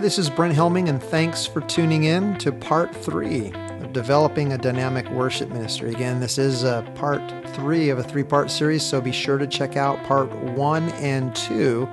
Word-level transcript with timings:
Hi, 0.00 0.02
this 0.02 0.18
is 0.18 0.30
Brent 0.30 0.54
Helming, 0.54 0.88
and 0.88 1.02
thanks 1.02 1.44
for 1.44 1.60
tuning 1.60 2.04
in 2.04 2.38
to 2.38 2.52
part 2.52 2.96
three 2.96 3.52
of 3.82 3.92
developing 3.92 4.54
a 4.54 4.56
dynamic 4.56 5.06
worship 5.10 5.50
ministry. 5.50 5.90
Again, 5.90 6.20
this 6.20 6.38
is 6.38 6.62
part 6.94 7.20
three 7.48 7.90
of 7.90 7.98
a 7.98 8.02
three 8.02 8.24
part 8.24 8.50
series, 8.50 8.82
so 8.82 8.98
be 9.02 9.12
sure 9.12 9.36
to 9.36 9.46
check 9.46 9.76
out 9.76 10.02
part 10.04 10.32
one 10.32 10.88
and 10.92 11.36
two 11.36 11.86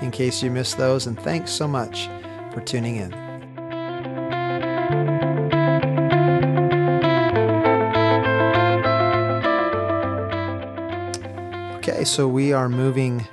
in 0.00 0.12
case 0.12 0.40
you 0.40 0.52
missed 0.52 0.78
those. 0.78 1.08
And 1.08 1.18
thanks 1.18 1.50
so 1.50 1.66
much 1.66 2.08
for 2.52 2.60
tuning 2.60 2.94
in. 2.94 3.12
Okay, 11.78 12.04
so 12.04 12.28
we 12.28 12.52
are 12.52 12.68
moving 12.68 13.26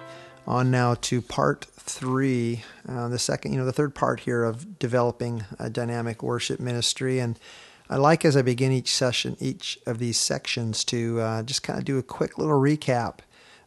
on 0.48 0.72
now 0.72 0.96
to 0.96 1.22
part 1.22 1.68
three, 1.86 2.64
uh, 2.90 3.08
the 3.08 3.20
second, 3.20 3.54
you 3.54 3.60
know, 3.60 3.66
the 3.66 3.74
third 3.74 3.96
part 3.96 4.22
here 4.22 4.44
of 4.44 4.80
developing 4.80 5.46
a 5.60 5.70
dynamic 5.70 6.24
worship 6.24 6.60
ministry. 6.60 7.20
And 7.20 7.40
I 7.90 7.98
like 7.98 8.26
as 8.26 8.36
I 8.36 8.42
begin 8.42 8.72
each 8.72 8.92
session, 8.92 9.38
each 9.40 9.80
of 9.86 10.00
these 10.00 10.18
sections, 10.18 10.84
to 10.86 11.22
uh, 11.22 11.44
just 11.44 11.64
kind 11.64 11.78
of 11.78 11.86
do 11.86 11.98
a 11.98 12.04
quick 12.04 12.38
little 12.38 12.60
recap 12.60 13.20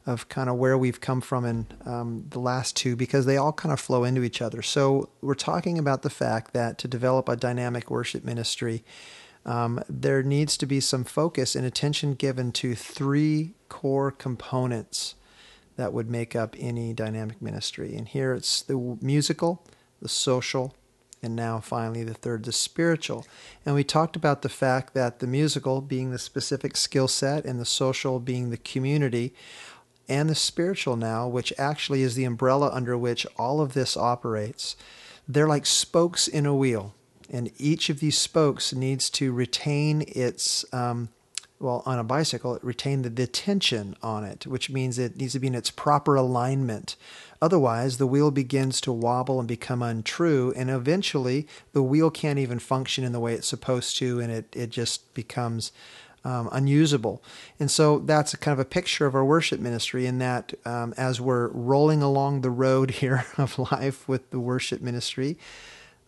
of 0.04 0.28
kind 0.28 0.48
of 0.48 0.56
where 0.56 0.76
we've 0.76 1.00
come 1.00 1.20
from 1.20 1.44
in 1.44 1.66
um, 1.84 2.24
the 2.30 2.40
last 2.40 2.74
two 2.74 2.96
because 2.96 3.26
they 3.26 3.36
all 3.36 3.52
kind 3.52 3.72
of 3.72 3.78
flow 3.78 4.04
into 4.04 4.24
each 4.24 4.40
other. 4.42 4.62
So 4.62 5.10
we're 5.20 5.34
talking 5.34 5.78
about 5.78 6.02
the 6.02 6.10
fact 6.10 6.54
that 6.54 6.78
to 6.78 6.88
develop 6.88 7.28
a 7.28 7.36
dynamic 7.36 7.90
worship 7.90 8.24
ministry, 8.24 8.82
um, 9.44 9.82
there 9.88 10.22
needs 10.22 10.56
to 10.56 10.66
be 10.66 10.80
some 10.80 11.04
focus 11.04 11.54
and 11.54 11.64
attention 11.64 12.14
given 12.14 12.52
to 12.52 12.74
three 12.74 13.54
core 13.68 14.10
components 14.10 15.14
that 15.78 15.92
would 15.92 16.10
make 16.10 16.34
up 16.34 16.56
any 16.58 16.92
dynamic 16.92 17.40
ministry. 17.40 17.96
And 17.96 18.08
here 18.08 18.34
it's 18.34 18.60
the 18.62 18.98
musical, 19.00 19.64
the 20.02 20.08
social, 20.08 20.74
and 21.22 21.36
now 21.36 21.60
finally 21.60 22.02
the 22.02 22.14
third, 22.14 22.44
the 22.44 22.52
spiritual. 22.52 23.24
And 23.64 23.76
we 23.76 23.84
talked 23.84 24.16
about 24.16 24.42
the 24.42 24.48
fact 24.48 24.92
that 24.94 25.20
the 25.20 25.26
musical 25.28 25.80
being 25.80 26.10
the 26.10 26.18
specific 26.18 26.76
skill 26.76 27.06
set 27.06 27.44
and 27.44 27.60
the 27.60 27.64
social 27.64 28.18
being 28.18 28.50
the 28.50 28.56
community, 28.56 29.32
and 30.08 30.28
the 30.28 30.34
spiritual 30.34 30.96
now, 30.96 31.28
which 31.28 31.52
actually 31.58 32.02
is 32.02 32.16
the 32.16 32.24
umbrella 32.24 32.70
under 32.72 32.98
which 32.98 33.24
all 33.36 33.60
of 33.60 33.74
this 33.74 33.96
operates. 33.96 34.74
They're 35.28 35.46
like 35.46 35.66
spokes 35.66 36.26
in 36.26 36.44
a 36.44 36.54
wheel, 36.54 36.92
and 37.30 37.52
each 37.56 37.88
of 37.88 38.00
these 38.00 38.18
spokes 38.18 38.74
needs 38.74 39.10
to 39.10 39.32
retain 39.32 40.02
its 40.08 40.64
um, 40.72 41.10
well, 41.60 41.82
on 41.86 41.98
a 41.98 42.04
bicycle, 42.04 42.54
it 42.54 42.62
retained 42.62 43.04
the, 43.04 43.26
tension 43.26 43.96
on 44.02 44.24
it, 44.24 44.46
which 44.46 44.70
means 44.70 44.98
it 44.98 45.16
needs 45.16 45.32
to 45.32 45.40
be 45.40 45.48
in 45.48 45.54
its 45.54 45.70
proper 45.70 46.14
alignment. 46.14 46.96
Otherwise, 47.42 47.98
the 47.98 48.06
wheel 48.06 48.30
begins 48.30 48.80
to 48.80 48.92
wobble 48.92 49.38
and 49.38 49.48
become 49.48 49.82
untrue, 49.82 50.52
and 50.56 50.70
eventually 50.70 51.46
the 51.72 51.82
wheel 51.82 52.10
can't 52.10 52.38
even 52.38 52.58
function 52.58 53.04
in 53.04 53.12
the 53.12 53.20
way 53.20 53.34
it's 53.34 53.46
supposed 53.46 53.96
to, 53.96 54.20
and 54.20 54.30
it, 54.30 54.54
it 54.54 54.70
just 54.70 55.12
becomes 55.14 55.72
um, 56.24 56.48
unusable. 56.52 57.22
And 57.58 57.70
so 57.70 57.98
that's 58.00 58.34
kind 58.36 58.52
of 58.52 58.58
a 58.58 58.64
picture 58.64 59.06
of 59.06 59.14
our 59.14 59.24
worship 59.24 59.60
ministry 59.60 60.06
in 60.06 60.18
that 60.18 60.54
um, 60.64 60.94
as 60.96 61.20
we're 61.20 61.48
rolling 61.48 62.02
along 62.02 62.40
the 62.40 62.50
road 62.50 62.90
here 63.02 63.24
of 63.36 63.58
life 63.58 64.08
with 64.08 64.30
the 64.30 64.40
worship 64.40 64.80
ministry, 64.80 65.36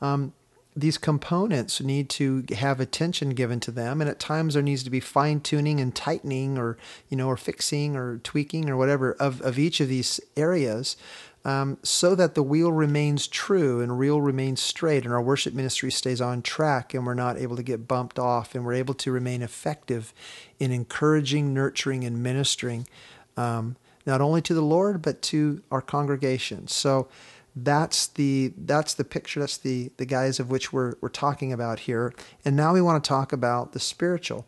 um, 0.00 0.32
these 0.76 0.98
components 0.98 1.80
need 1.80 2.08
to 2.08 2.44
have 2.56 2.78
attention 2.78 3.30
given 3.30 3.58
to 3.58 3.72
them 3.72 4.00
and 4.00 4.08
at 4.08 4.20
times 4.20 4.54
there 4.54 4.62
needs 4.62 4.84
to 4.84 4.90
be 4.90 5.00
fine 5.00 5.40
tuning 5.40 5.80
and 5.80 5.94
tightening 5.94 6.56
or 6.56 6.78
you 7.08 7.16
know 7.16 7.26
or 7.26 7.36
fixing 7.36 7.96
or 7.96 8.18
tweaking 8.18 8.70
or 8.70 8.76
whatever 8.76 9.12
of, 9.14 9.40
of 9.42 9.58
each 9.58 9.80
of 9.80 9.88
these 9.88 10.20
areas 10.36 10.96
um, 11.44 11.78
so 11.82 12.14
that 12.14 12.34
the 12.34 12.42
wheel 12.42 12.70
remains 12.70 13.26
true 13.26 13.80
and 13.80 13.98
wheel 13.98 14.20
remains 14.20 14.60
straight 14.60 15.04
and 15.04 15.12
our 15.12 15.22
worship 15.22 15.54
ministry 15.54 15.90
stays 15.90 16.20
on 16.20 16.40
track 16.40 16.94
and 16.94 17.04
we're 17.04 17.14
not 17.14 17.36
able 17.36 17.56
to 17.56 17.62
get 17.62 17.88
bumped 17.88 18.18
off 18.18 18.54
and 18.54 18.64
we're 18.64 18.74
able 18.74 18.94
to 18.94 19.10
remain 19.10 19.42
effective 19.42 20.12
in 20.60 20.70
encouraging 20.70 21.52
nurturing 21.52 22.04
and 22.04 22.22
ministering 22.22 22.86
um, 23.36 23.74
not 24.06 24.20
only 24.20 24.40
to 24.42 24.54
the 24.54 24.62
lord 24.62 25.02
but 25.02 25.20
to 25.20 25.62
our 25.70 25.82
congregation. 25.82 26.68
So 26.68 27.08
that's 27.56 28.06
the 28.06 28.52
that's 28.56 28.94
the 28.94 29.04
picture 29.04 29.40
that's 29.40 29.56
the 29.56 29.90
the 29.96 30.06
guise 30.06 30.38
of 30.38 30.50
which 30.50 30.72
we're 30.72 30.94
we're 31.00 31.08
talking 31.08 31.52
about 31.52 31.80
here. 31.80 32.12
And 32.44 32.56
now 32.56 32.72
we 32.72 32.80
want 32.80 33.02
to 33.02 33.08
talk 33.08 33.32
about 33.32 33.72
the 33.72 33.80
spiritual. 33.80 34.46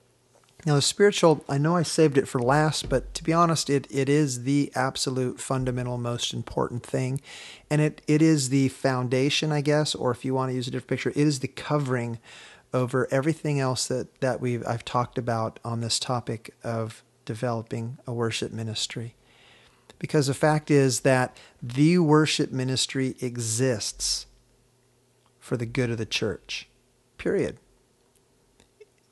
Now 0.64 0.76
the 0.76 0.82
spiritual 0.82 1.44
i 1.48 1.58
know 1.58 1.76
i 1.76 1.82
saved 1.82 2.16
it 2.16 2.28
for 2.28 2.38
last 2.38 2.88
but 2.88 3.14
to 3.14 3.24
be 3.24 3.32
honest 3.32 3.68
it 3.68 3.88
it 3.91 4.08
is 4.08 4.44
the 4.44 4.70
absolute 4.76 5.41
fundamental 5.41 5.98
most 5.98 6.32
important 6.32 6.84
thing. 6.84 7.20
And 7.68 7.80
it 7.80 8.02
it 8.06 8.22
is 8.22 8.50
the 8.50 8.68
foundation 8.68 9.50
i 9.50 9.60
guess 9.60 9.94
or 9.94 10.12
if 10.12 10.24
you 10.24 10.34
want 10.34 10.50
to 10.50 10.54
use 10.54 10.68
a 10.68 10.70
different 10.70 10.88
picture 10.91 11.10
it 11.10 11.16
is 11.16 11.41
the 11.41 11.48
covering 11.48 12.20
over 12.72 13.08
everything 13.10 13.58
else 13.60 13.88
that 13.88 14.20
that 14.20 14.41
we've 14.41 14.64
i've 14.66 14.84
talked 14.84 15.18
about 15.18 15.58
on 15.64 15.80
this 15.80 15.98
topic 15.98 16.54
of 16.62 17.02
developing 17.24 17.98
a 18.06 18.12
worship 18.12 18.52
ministry 18.52 19.14
because 20.02 20.26
the 20.26 20.34
fact 20.34 20.68
is 20.68 21.00
that 21.00 21.36
the 21.62 21.96
worship 21.96 22.50
ministry 22.50 23.14
exists 23.20 24.26
for 25.38 25.56
the 25.56 25.64
good 25.64 25.90
of 25.90 25.98
the 25.98 26.04
church. 26.04 26.68
Period. 27.18 27.58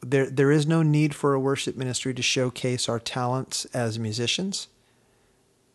There, 0.02 0.28
there 0.28 0.50
is 0.50 0.66
no 0.66 0.82
need 0.82 1.14
for 1.14 1.32
a 1.32 1.38
worship 1.38 1.76
ministry 1.76 2.12
to 2.12 2.22
showcase 2.22 2.88
our 2.88 2.98
talents 2.98 3.66
as 3.66 4.00
musicians. 4.00 4.66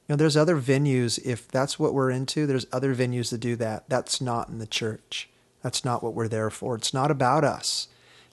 You 0.05 0.13
know, 0.13 0.17
there's 0.17 0.35
other 0.35 0.57
venues, 0.59 1.17
if 1.23 1.47
that's 1.47 1.79
what 1.79 1.93
we're 1.93 2.11
into, 2.11 2.45
there's 2.45 2.67
other 2.73 2.93
venues 2.93 3.29
that 3.29 3.37
do 3.37 3.55
that. 3.55 3.87
That's 3.87 4.19
not 4.19 4.49
in 4.49 4.57
the 4.57 4.67
church. 4.67 5.29
That's 5.61 5.85
not 5.85 6.03
what 6.03 6.13
we're 6.13 6.27
there 6.27 6.49
for. 6.49 6.75
It's 6.75 6.93
not 6.93 7.09
about 7.09 7.45
us, 7.45 7.87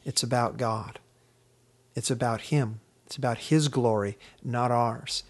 it's 0.05 0.25
about 0.25 0.57
God. 0.57 0.99
It's 1.95 2.11
about 2.11 2.41
Him. 2.41 2.81
It's 3.07 3.17
about 3.17 3.39
His 3.39 3.69
glory, 3.69 4.19
not 4.43 4.73
ours. 4.73 5.23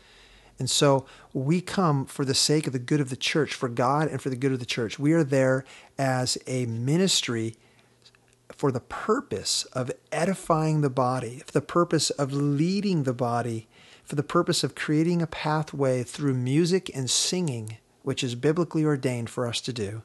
And 0.58 0.70
so 0.70 1.06
we 1.32 1.60
come 1.60 2.06
for 2.06 2.24
the 2.24 2.34
sake 2.34 2.66
of 2.66 2.72
the 2.72 2.78
good 2.78 3.00
of 3.00 3.10
the 3.10 3.16
church, 3.16 3.54
for 3.54 3.68
God 3.68 4.08
and 4.08 4.20
for 4.20 4.30
the 4.30 4.36
good 4.36 4.52
of 4.52 4.60
the 4.60 4.66
church. 4.66 4.98
We 4.98 5.12
are 5.12 5.24
there 5.24 5.64
as 5.98 6.38
a 6.46 6.66
ministry 6.66 7.56
for 8.50 8.70
the 8.70 8.80
purpose 8.80 9.64
of 9.72 9.90
edifying 10.12 10.80
the 10.80 10.90
body, 10.90 11.42
for 11.44 11.52
the 11.52 11.60
purpose 11.60 12.10
of 12.10 12.32
leading 12.32 13.02
the 13.02 13.14
body, 13.14 13.66
for 14.04 14.14
the 14.14 14.22
purpose 14.22 14.62
of 14.62 14.74
creating 14.74 15.22
a 15.22 15.26
pathway 15.26 16.02
through 16.02 16.34
music 16.34 16.90
and 16.94 17.08
singing, 17.10 17.78
which 18.02 18.22
is 18.22 18.34
biblically 18.34 18.84
ordained 18.84 19.30
for 19.30 19.48
us 19.48 19.60
to 19.62 19.72
do, 19.72 20.02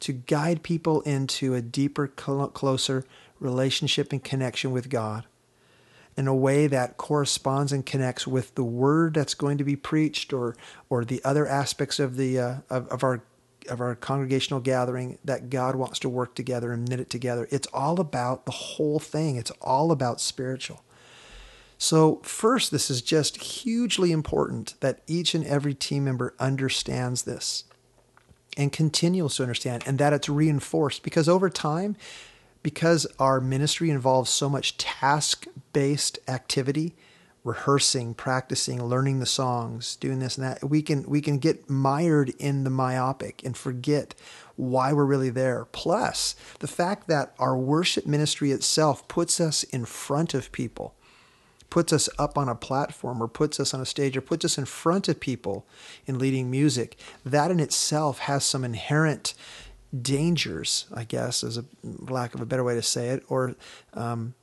to 0.00 0.12
guide 0.12 0.62
people 0.62 1.00
into 1.02 1.54
a 1.54 1.62
deeper, 1.62 2.06
closer 2.06 3.04
relationship 3.40 4.12
and 4.12 4.22
connection 4.22 4.70
with 4.70 4.90
God 4.90 5.24
in 6.18 6.26
a 6.26 6.34
way 6.34 6.66
that 6.66 6.96
corresponds 6.96 7.72
and 7.72 7.86
connects 7.86 8.26
with 8.26 8.52
the 8.56 8.64
word 8.64 9.14
that's 9.14 9.34
going 9.34 9.56
to 9.56 9.64
be 9.64 9.76
preached 9.76 10.32
or 10.32 10.56
or 10.90 11.04
the 11.04 11.22
other 11.24 11.46
aspects 11.46 12.00
of 12.00 12.16
the 12.16 12.36
uh, 12.36 12.56
of, 12.68 12.88
of 12.88 13.04
our 13.04 13.22
of 13.68 13.80
our 13.80 13.94
congregational 13.94 14.60
gathering 14.60 15.18
that 15.24 15.48
God 15.48 15.76
wants 15.76 16.00
to 16.00 16.08
work 16.08 16.34
together 16.34 16.72
and 16.72 16.88
knit 16.88 16.98
it 16.98 17.08
together. 17.08 17.46
It's 17.52 17.68
all 17.72 18.00
about 18.00 18.46
the 18.46 18.52
whole 18.52 18.98
thing. 18.98 19.36
It's 19.36 19.52
all 19.62 19.92
about 19.92 20.20
spiritual. 20.20 20.82
So, 21.80 22.16
first, 22.24 22.72
this 22.72 22.90
is 22.90 23.00
just 23.00 23.36
hugely 23.36 24.10
important 24.10 24.74
that 24.80 25.02
each 25.06 25.36
and 25.36 25.46
every 25.46 25.74
team 25.74 26.04
member 26.04 26.34
understands 26.40 27.22
this 27.22 27.62
and 28.56 28.72
continues 28.72 29.36
to 29.36 29.44
understand, 29.44 29.84
and 29.86 29.98
that 29.98 30.12
it's 30.12 30.28
reinforced 30.28 31.04
because 31.04 31.28
over 31.28 31.48
time, 31.48 31.94
because 32.62 33.06
our 33.18 33.40
ministry 33.40 33.90
involves 33.90 34.30
so 34.30 34.48
much 34.48 34.76
task 34.76 35.46
based 35.72 36.18
activity, 36.28 36.94
rehearsing, 37.44 38.14
practicing, 38.14 38.84
learning 38.84 39.20
the 39.20 39.26
songs, 39.26 39.96
doing 39.96 40.18
this 40.18 40.36
and 40.36 40.46
that, 40.46 40.68
we 40.68 40.82
can 40.82 41.02
we 41.04 41.20
can 41.20 41.38
get 41.38 41.68
mired 41.70 42.30
in 42.38 42.64
the 42.64 42.70
myopic 42.70 43.42
and 43.44 43.56
forget 43.56 44.14
why 44.56 44.92
we're 44.92 45.04
really 45.04 45.30
there. 45.30 45.66
Plus, 45.72 46.34
the 46.58 46.68
fact 46.68 47.06
that 47.08 47.34
our 47.38 47.56
worship 47.56 48.06
ministry 48.06 48.50
itself 48.50 49.06
puts 49.08 49.40
us 49.40 49.62
in 49.64 49.84
front 49.84 50.34
of 50.34 50.50
people, 50.52 50.94
puts 51.70 51.92
us 51.92 52.08
up 52.18 52.36
on 52.36 52.48
a 52.48 52.54
platform 52.54 53.22
or 53.22 53.28
puts 53.28 53.60
us 53.60 53.72
on 53.72 53.80
a 53.80 53.86
stage 53.86 54.16
or 54.16 54.20
puts 54.20 54.44
us 54.44 54.58
in 54.58 54.64
front 54.64 55.08
of 55.08 55.20
people 55.20 55.64
in 56.06 56.18
leading 56.18 56.50
music, 56.50 56.98
that 57.24 57.50
in 57.50 57.60
itself 57.60 58.18
has 58.20 58.44
some 58.44 58.64
inherent 58.64 59.34
dangers, 60.02 60.86
I 60.94 61.04
guess, 61.04 61.42
is 61.42 61.58
a 61.58 61.64
lack 61.82 62.34
of 62.34 62.40
a 62.40 62.46
better 62.46 62.64
way 62.64 62.74
to 62.74 62.82
say 62.82 63.08
it, 63.08 63.24
or 63.28 63.54
um, 63.94 64.34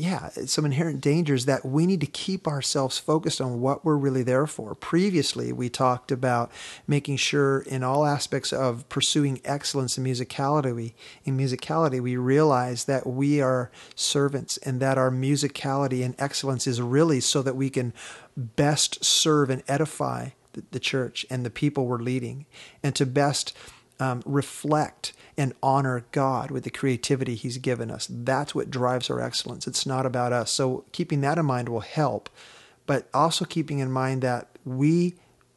yeah, 0.00 0.28
some 0.46 0.64
inherent 0.64 1.00
dangers 1.00 1.46
that 1.46 1.64
we 1.64 1.84
need 1.84 2.00
to 2.00 2.06
keep 2.06 2.46
ourselves 2.46 2.98
focused 2.98 3.40
on 3.40 3.60
what 3.60 3.84
we're 3.84 3.96
really 3.96 4.22
there 4.22 4.46
for. 4.46 4.76
Previously, 4.76 5.52
we 5.52 5.68
talked 5.68 6.12
about 6.12 6.52
making 6.86 7.16
sure 7.16 7.62
in 7.62 7.82
all 7.82 8.06
aspects 8.06 8.52
of 8.52 8.88
pursuing 8.88 9.40
excellence 9.44 9.98
in 9.98 10.04
musicality, 10.04 10.72
we, 10.72 10.94
in 11.24 11.36
musicality, 11.36 12.00
we 12.00 12.16
realize 12.16 12.84
that 12.84 13.08
we 13.08 13.40
are 13.40 13.72
servants 13.96 14.56
and 14.58 14.78
that 14.78 14.98
our 14.98 15.10
musicality 15.10 16.04
and 16.04 16.14
excellence 16.16 16.68
is 16.68 16.80
really 16.80 17.18
so 17.18 17.42
that 17.42 17.56
we 17.56 17.68
can 17.68 17.92
best 18.36 19.04
serve 19.04 19.50
and 19.50 19.64
edify 19.66 20.28
the, 20.52 20.62
the 20.70 20.80
church 20.80 21.26
and 21.28 21.44
the 21.44 21.50
people 21.50 21.86
we're 21.86 21.98
leading 21.98 22.46
and 22.84 22.94
to 22.94 23.04
best 23.04 23.52
um, 24.00 24.22
reflect 24.24 25.12
and 25.36 25.54
honor 25.62 26.04
God 26.12 26.50
with 26.50 26.64
the 26.64 26.70
creativity 26.70 27.34
He's 27.34 27.58
given 27.58 27.90
us. 27.90 28.08
That's 28.10 28.54
what 28.54 28.70
drives 28.70 29.10
our 29.10 29.20
excellence. 29.20 29.66
It's 29.66 29.86
not 29.86 30.06
about 30.06 30.32
us. 30.32 30.50
So 30.50 30.84
keeping 30.92 31.20
that 31.22 31.38
in 31.38 31.46
mind 31.46 31.68
will 31.68 31.80
help, 31.80 32.28
but 32.86 33.08
also 33.14 33.44
keeping 33.44 33.78
in 33.78 33.90
mind 33.90 34.22
that 34.22 34.48
we 34.64 35.14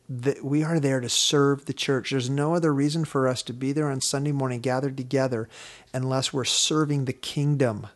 that 0.09 0.43
we 0.43 0.61
are 0.61 0.77
there 0.77 0.99
to 0.99 1.07
serve 1.07 1.65
the 1.65 1.73
church. 1.73 2.09
There's 2.09 2.29
no 2.29 2.53
other 2.53 2.73
reason 2.73 3.05
for 3.05 3.29
us 3.29 3.41
to 3.43 3.53
be 3.53 3.71
there 3.71 3.89
on 3.89 4.01
Sunday 4.01 4.33
morning 4.33 4.59
gathered 4.59 4.97
together 4.97 5.47
unless 5.93 6.33
we're 6.33 6.43
serving 6.43 7.05
the 7.05 7.13
kingdom. 7.13 7.88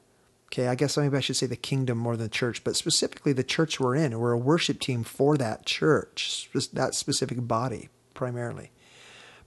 Okay, 0.48 0.68
I 0.68 0.76
guess 0.76 0.96
maybe 0.96 1.18
I 1.18 1.20
should 1.20 1.36
say 1.36 1.48
the 1.48 1.58
kingdom 1.58 1.98
more 1.98 2.16
than 2.16 2.28
the 2.28 2.30
church, 2.30 2.64
but 2.64 2.78
specifically 2.78 3.34
the 3.34 3.44
church 3.44 3.82
we're 3.82 3.96
in. 3.96 4.18
We're 4.18 4.32
a 4.32 4.38
worship 4.38 4.80
team 4.80 5.04
for 5.04 5.36
that 5.36 5.66
church, 5.66 6.50
that 6.72 6.96
specific 6.96 7.46
body 7.46 7.90
primarily. 8.14 8.72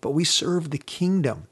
But 0.01 0.11
we 0.11 0.25
serve 0.25 0.71
the 0.71 0.79
kingdom, 0.79 1.49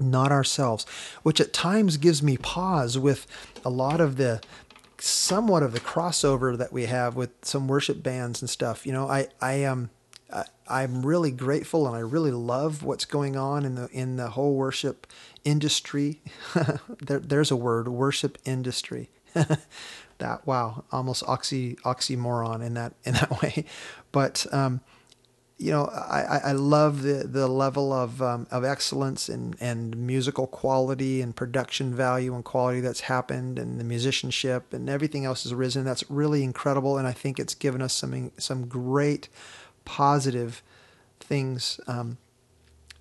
not 0.00 0.32
ourselves, 0.32 0.86
which 1.22 1.40
at 1.40 1.52
times 1.52 1.96
gives 1.96 2.22
me 2.22 2.36
pause 2.36 2.98
with 2.98 3.26
a 3.64 3.70
lot 3.70 4.00
of 4.00 4.16
the 4.16 4.40
somewhat 4.98 5.62
of 5.62 5.72
the 5.72 5.80
crossover 5.80 6.56
that 6.56 6.72
we 6.72 6.86
have 6.86 7.14
with 7.16 7.30
some 7.42 7.68
worship 7.68 8.02
bands 8.02 8.40
and 8.40 8.48
stuff. 8.48 8.86
You 8.86 8.92
know, 8.92 9.08
I 9.08 9.28
I 9.40 9.54
am 9.54 9.90
I'm 10.66 11.04
really 11.04 11.30
grateful 11.30 11.86
and 11.86 11.94
I 11.94 12.00
really 12.00 12.30
love 12.30 12.82
what's 12.82 13.04
going 13.04 13.36
on 13.36 13.64
in 13.64 13.74
the 13.74 13.88
in 13.92 14.16
the 14.16 14.30
whole 14.30 14.54
worship 14.54 15.06
industry. 15.44 16.22
there, 17.00 17.18
there's 17.18 17.50
a 17.50 17.56
word, 17.56 17.88
worship 17.88 18.38
industry. 18.44 19.10
that 20.18 20.46
wow, 20.46 20.84
almost 20.90 21.22
oxy 21.26 21.74
oxymoron 21.84 22.64
in 22.64 22.74
that 22.74 22.94
in 23.04 23.14
that 23.14 23.42
way. 23.42 23.64
But 24.10 24.46
um, 24.52 24.80
you 25.56 25.70
know, 25.70 25.84
I, 25.86 26.40
I 26.46 26.52
love 26.52 27.02
the, 27.02 27.26
the 27.26 27.46
level 27.46 27.92
of 27.92 28.20
um, 28.20 28.46
of 28.50 28.64
excellence 28.64 29.28
and, 29.28 29.56
and 29.60 29.96
musical 29.96 30.46
quality 30.46 31.22
and 31.22 31.34
production 31.34 31.94
value 31.94 32.34
and 32.34 32.44
quality 32.44 32.80
that's 32.80 33.00
happened 33.00 33.58
and 33.58 33.78
the 33.78 33.84
musicianship 33.84 34.72
and 34.72 34.90
everything 34.90 35.24
else 35.24 35.44
has 35.44 35.54
risen. 35.54 35.84
That's 35.84 36.10
really 36.10 36.42
incredible, 36.42 36.98
and 36.98 37.06
I 37.06 37.12
think 37.12 37.38
it's 37.38 37.54
given 37.54 37.82
us 37.82 37.92
some 37.92 38.32
some 38.36 38.66
great 38.66 39.28
positive 39.84 40.62
things, 41.20 41.80
um, 41.86 42.18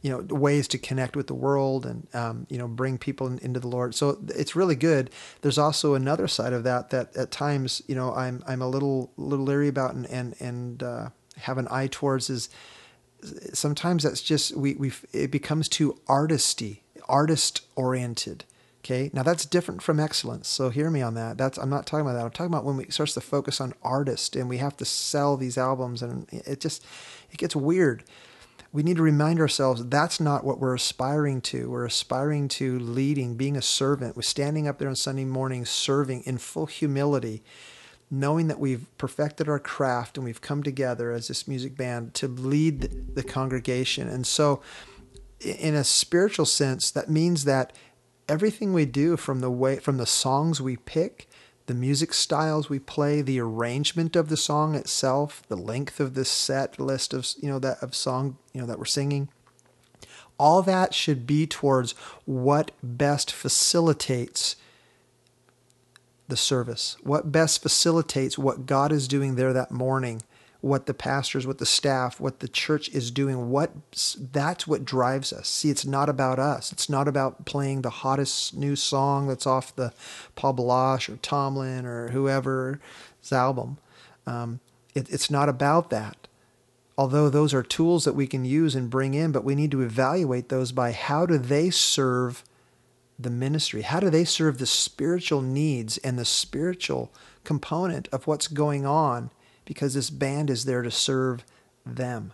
you 0.02 0.12
know, 0.12 0.20
ways 0.36 0.68
to 0.68 0.78
connect 0.78 1.16
with 1.16 1.28
the 1.28 1.34
world 1.34 1.86
and, 1.86 2.08
um, 2.14 2.46
you 2.50 2.58
know, 2.58 2.68
bring 2.68 2.98
people 2.98 3.28
in, 3.28 3.40
into 3.40 3.60
the 3.60 3.68
Lord. 3.68 3.96
So 3.96 4.20
it's 4.30 4.56
really 4.56 4.76
good. 4.76 5.10
There's 5.42 5.58
also 5.58 5.94
another 5.94 6.28
side 6.28 6.54
of 6.54 6.64
that, 6.64 6.90
that 6.90 7.16
at 7.16 7.32
times, 7.32 7.82
you 7.88 7.96
know, 7.96 8.14
I'm, 8.14 8.44
I'm 8.46 8.62
a 8.62 8.68
little, 8.68 9.12
little 9.18 9.46
leery 9.46 9.70
about 9.70 9.96
and, 9.96 10.06
and, 10.08 10.36
and, 10.40 10.84
uh, 10.84 11.10
have 11.38 11.58
an 11.58 11.68
eye 11.70 11.88
towards 11.88 12.30
is 12.30 12.50
sometimes 13.54 14.04
that's 14.04 14.22
just, 14.22 14.56
we, 14.56 14.76
we, 14.76 14.92
it 15.12 15.32
becomes 15.32 15.68
too 15.70 16.00
artisty, 16.08 16.80
artist 17.08 17.62
oriented. 17.76 18.44
Okay, 18.84 19.10
now 19.14 19.24
that's 19.24 19.46
different 19.46 19.82
from 19.82 19.98
excellence. 19.98 20.50
So 20.50 20.70
hear 20.70 20.90
me 20.90 21.02
on 21.02 21.14
that. 21.14 21.38
That's 21.38 21.58
I'm 21.58 21.70
not 21.70 21.86
talking 21.86 22.06
about 22.06 22.16
that. 22.16 22.26
I'm 22.26 22.32
talking 22.32 22.52
about 22.52 22.66
when 22.66 22.76
we 22.76 22.86
starts 22.90 23.14
to 23.14 23.22
focus 23.22 23.62
on 23.62 23.74
artist 23.82 24.36
and 24.36 24.50
we 24.50 24.58
have 24.58 24.76
to 24.76 24.84
sell 24.84 25.38
these 25.38 25.58
albums 25.58 26.02
and 26.02 26.28
it 26.30 26.60
just 26.60 26.84
it 27.32 27.38
gets 27.38 27.56
weird. 27.56 28.04
We 28.74 28.84
need 28.84 28.98
to 28.98 29.04
remind 29.04 29.40
ourselves 29.40 29.86
that's 29.86 30.20
not 30.20 30.44
what 30.44 30.60
we're 30.60 30.76
aspiring 30.76 31.40
to. 31.42 31.70
We're 31.70 31.86
aspiring 31.86 32.50
to 32.50 32.78
leading, 32.78 33.36
being 33.36 33.56
a 33.56 33.62
servant. 33.62 34.18
We're 34.18 34.22
standing 34.24 34.68
up 34.68 34.80
there 34.80 34.90
on 34.90 34.98
Sunday 34.98 35.26
morning 35.26 35.64
serving 35.64 36.24
in 36.24 36.38
full 36.38 36.66
humility, 36.66 37.42
knowing 38.14 38.48
that 38.48 38.60
we've 38.60 38.86
perfected 39.00 39.50
our 39.50 39.58
craft 39.58 40.18
and 40.18 40.24
we've 40.24 40.40
come 40.40 40.62
together 40.62 41.12
as 41.12 41.28
this 41.28 41.48
music 41.48 41.76
band 41.76 42.14
to 42.14 42.28
lead 42.28 43.16
the 43.16 43.24
congregation. 43.24 44.08
And 44.08 44.28
so 44.28 44.62
in 45.40 45.74
a 45.74 45.84
spiritual 45.84 46.46
sense, 46.46 46.92
that 46.92 47.10
means 47.10 47.46
that 47.46 47.74
everything 48.30 48.72
we 48.72 48.86
do 48.86 49.18
from 49.18 49.40
the 49.40 49.50
way 49.50 49.80
from 49.80 49.98
the 49.98 50.06
songs 50.06 50.62
we 50.62 50.78
pick 50.78 51.28
the 51.66 51.74
music 51.74 52.14
styles 52.14 52.70
we 52.70 52.80
play 52.80 53.22
the 53.22 53.40
arrangement 53.40 54.16
of 54.16 54.30
the 54.30 54.38
song 54.38 54.76
itself 54.76 55.44
the 55.50 55.58
length 55.58 56.00
of 56.00 56.14
the 56.14 56.24
set 56.24 56.80
list 56.80 57.14
of 57.14 57.28
you 57.42 57.50
know 57.50 57.60
that 57.60 57.78
of 57.84 57.94
song 57.94 58.38
you 58.54 58.62
know 58.62 58.68
that 58.68 58.80
we're 58.80 58.86
singing 58.86 59.28
all 60.40 60.62
that 60.62 60.94
should 60.94 61.28
be 61.28 61.46
towards 61.46 61.92
what 62.24 62.72
best 62.82 63.30
facilitates 63.30 64.56
the 66.34 66.38
service 66.38 66.98
what 67.04 67.32
best 67.32 67.62
facilitates 67.62 68.40
what 68.40 68.66
god 68.66 68.92
is 68.92 69.08
doing 69.08 69.36
there 69.36 69.54
that 69.54 69.70
morning 69.70 70.20
what 70.64 70.86
the 70.86 70.94
pastors, 70.94 71.46
what 71.46 71.58
the 71.58 71.66
staff, 71.66 72.22
what 72.22 72.40
the 72.40 72.48
church 72.48 72.88
is 72.94 73.12
doing. 73.12 73.50
What 73.50 73.72
that's 74.32 74.66
what 74.66 74.86
drives 74.86 75.34
us. 75.34 75.50
See, 75.50 75.70
it's 75.70 75.86
not 75.86 76.08
about 76.08 76.40
us. 76.40 76.72
It's 76.72 76.90
not 76.90 77.10
about 77.10 77.44
playing 77.44 77.82
the 77.82 77.90
hottest 77.90 78.56
new 78.56 78.78
song 78.78 79.28
that's 79.28 79.46
off 79.46 79.76
the 79.76 79.92
Paul 80.36 80.54
Baloche 80.54 81.10
or 81.10 81.18
Tomlin 81.18 81.86
or 81.86 82.12
whoever's 82.12 82.80
album. 83.30 83.78
Um, 84.26 84.62
it, 84.96 85.10
it's 85.12 85.30
not 85.30 85.50
about 85.50 85.90
that. 85.90 86.30
Although 86.98 87.30
those 87.30 87.54
are 87.54 87.62
tools 87.62 88.06
that 88.06 88.16
we 88.16 88.26
can 88.26 88.46
use 88.46 88.74
and 88.74 88.90
bring 88.90 89.16
in, 89.16 89.34
but 89.34 89.44
we 89.44 89.56
need 89.56 89.72
to 89.72 89.82
evaluate 89.82 90.48
those 90.48 90.72
by 90.72 90.94
how 90.94 91.26
do 91.26 91.38
they 91.38 91.72
serve 91.72 92.42
the 93.18 93.30
ministry? 93.30 93.82
How 93.82 94.00
do 94.00 94.10
they 94.10 94.26
serve 94.26 94.58
the 94.58 94.66
spiritual 94.66 95.42
needs 95.42 95.98
and 96.00 96.18
the 96.18 96.26
spiritual 96.26 97.14
component 97.44 98.08
of 98.10 98.28
what's 98.28 98.48
going 98.48 98.86
on 98.86 99.30
because 99.66 99.94
this 99.94 100.10
band 100.10 100.50
is 100.50 100.66
there 100.66 100.82
to 100.82 100.92
serve 100.92 101.44
them. 101.86 102.34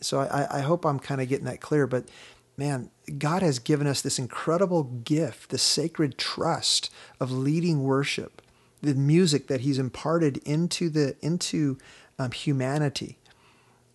So 0.00 0.20
I, 0.20 0.58
I 0.58 0.60
hope 0.60 0.84
I'm 0.84 0.98
kind 0.98 1.20
of 1.20 1.28
getting 1.28 1.46
that 1.46 1.60
clear. 1.60 1.86
But 1.86 2.08
man, 2.56 2.90
God 3.18 3.42
has 3.42 3.58
given 3.58 3.86
us 3.86 4.02
this 4.02 4.18
incredible 4.18 4.84
gift, 4.84 5.50
the 5.50 5.58
sacred 5.58 6.18
trust 6.18 6.92
of 7.20 7.30
leading 7.30 7.82
worship, 7.82 8.42
the 8.80 8.94
music 8.94 9.46
that 9.48 9.60
He's 9.60 9.78
imparted 9.78 10.38
into 10.38 10.88
the 10.88 11.16
into 11.20 11.78
um, 12.18 12.32
humanity. 12.32 13.18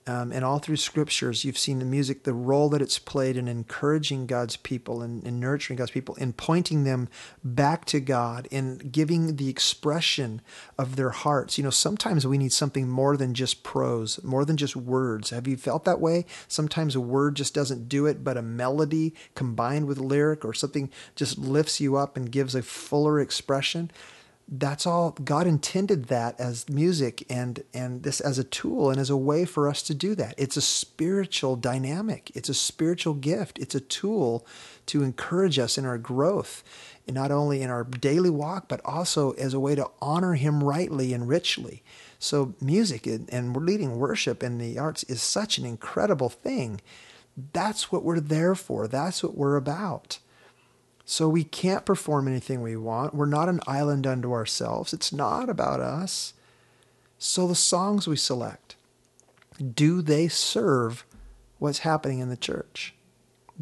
Um, 0.10 0.32
and 0.32 0.44
all 0.44 0.58
through 0.58 0.78
scriptures, 0.78 1.46
you've 1.46 1.56
seen 1.56 1.78
the 1.78 1.86
music, 1.86 2.24
the 2.24 2.34
role 2.34 2.68
that 2.70 2.82
it's 2.82 2.98
played 2.98 3.38
in 3.38 3.48
encouraging 3.48 4.26
God's 4.26 4.58
people 4.58 5.04
and, 5.04 5.24
and 5.24 5.40
nurturing 5.40 5.78
God's 5.78 5.92
people, 5.92 6.16
in 6.16 6.34
pointing 6.34 6.84
them 6.84 7.10
back 7.44 7.86
to 7.86 8.00
God, 8.00 8.48
in 8.50 8.78
giving 8.78 9.36
the 9.36 9.50
expression 9.50 10.42
of 10.80 10.96
their 10.96 11.12
hearts. 11.12 11.60
You 11.60 11.64
know, 11.64 11.70
sometimes 11.70 12.26
we 12.26 12.40
need 12.40 12.54
something 12.54 12.90
more 12.90 13.18
than 13.18 13.36
just 13.36 13.62
prose, 13.62 14.20
more 14.24 14.46
than 14.46 14.58
just 14.58 14.76
words. 14.76 15.30
Have 15.30 15.48
you 15.48 15.58
felt 15.58 15.86
that 15.86 16.02
way? 16.02 16.26
Sometimes 16.48 16.96
a 16.96 17.02
word 17.02 17.36
just 17.36 17.54
doesn't 17.54 17.88
do 17.88 18.08
it, 18.08 18.24
but 18.24 18.36
a 18.36 18.42
melody 18.42 19.14
combined 19.36 19.86
with 19.86 20.00
lyric 20.00 20.44
or 20.44 20.56
something 20.56 20.90
just 21.16 21.38
lifts 21.38 21.80
you 21.80 21.98
up 21.98 22.18
and 22.18 22.32
gives 22.32 22.56
a 22.56 22.64
fuller 22.64 23.20
expression 23.20 23.92
that's 24.52 24.88
all 24.88 25.12
God 25.24 25.46
intended 25.46 26.06
that 26.06 26.40
as 26.40 26.68
music 26.70 27.24
and 27.30 27.64
and 27.74 28.02
this 28.02 28.20
as 28.20 28.40
a 28.40 28.44
tool 28.44 28.90
and 28.90 29.00
as 29.00 29.12
a 29.12 29.18
way 29.18 29.46
for 29.46 29.68
us 29.68 29.84
to 29.84 29.94
do 29.94 30.16
that. 30.16 30.34
It's 30.38 30.58
a 30.58 30.62
spiritual 30.62 31.56
dynamic. 31.56 32.32
It's 32.36 32.50
a 32.50 32.56
spiritual 32.56 33.14
gift. 33.14 33.60
It's 33.60 33.76
a 33.76 33.80
tool 33.80 34.46
to 34.88 35.04
encourage 35.04 35.60
us 35.60 35.78
in 35.78 35.86
our 35.86 36.00
growth, 36.00 36.64
and 37.06 37.16
not 37.16 37.32
only 37.32 37.62
in 37.62 37.70
our 37.70 37.84
daily 37.84 38.32
walk, 38.32 38.68
but 38.68 38.82
also 38.84 39.32
as 39.34 39.54
a 39.54 39.60
way 39.60 39.76
to 39.76 39.90
honor 40.02 40.34
Him 40.34 40.64
rightly 40.64 41.14
and 41.14 41.28
richly. 41.28 41.84
So 42.18 42.56
music 42.60 43.06
and 43.06 43.56
leading 43.56 43.98
worship 44.00 44.42
in 44.42 44.58
the 44.58 44.80
arts 44.80 45.04
is 45.04 45.22
such 45.22 45.60
an 45.60 45.66
incredible 45.66 46.30
thing. 46.30 46.82
That's 47.54 47.92
what 47.92 48.04
we're 48.04 48.20
there 48.20 48.56
for. 48.56 48.88
That's 48.88 49.24
what 49.24 49.36
we're 49.36 49.56
about. 49.56 50.18
So 51.10 51.28
we 51.28 51.44
can't 51.44 51.88
perform 51.88 52.28
anything 52.28 52.62
we 52.62 52.76
want. 52.76 53.16
We're 53.16 53.26
not 53.26 53.50
an 53.50 53.62
island 53.66 54.06
unto 54.06 54.32
ourselves. 54.32 54.94
It's 54.94 55.12
not 55.12 55.50
about 55.50 55.80
us. 55.80 56.36
So 57.18 57.48
the 57.48 57.56
songs 57.56 58.08
we 58.08 58.16
select, 58.16 58.76
do 59.74 60.04
they 60.04 60.28
serve 60.28 61.08
what's 61.58 61.80
happening 61.80 62.20
in 62.20 62.30
the 62.30 62.38
church? 62.38 62.94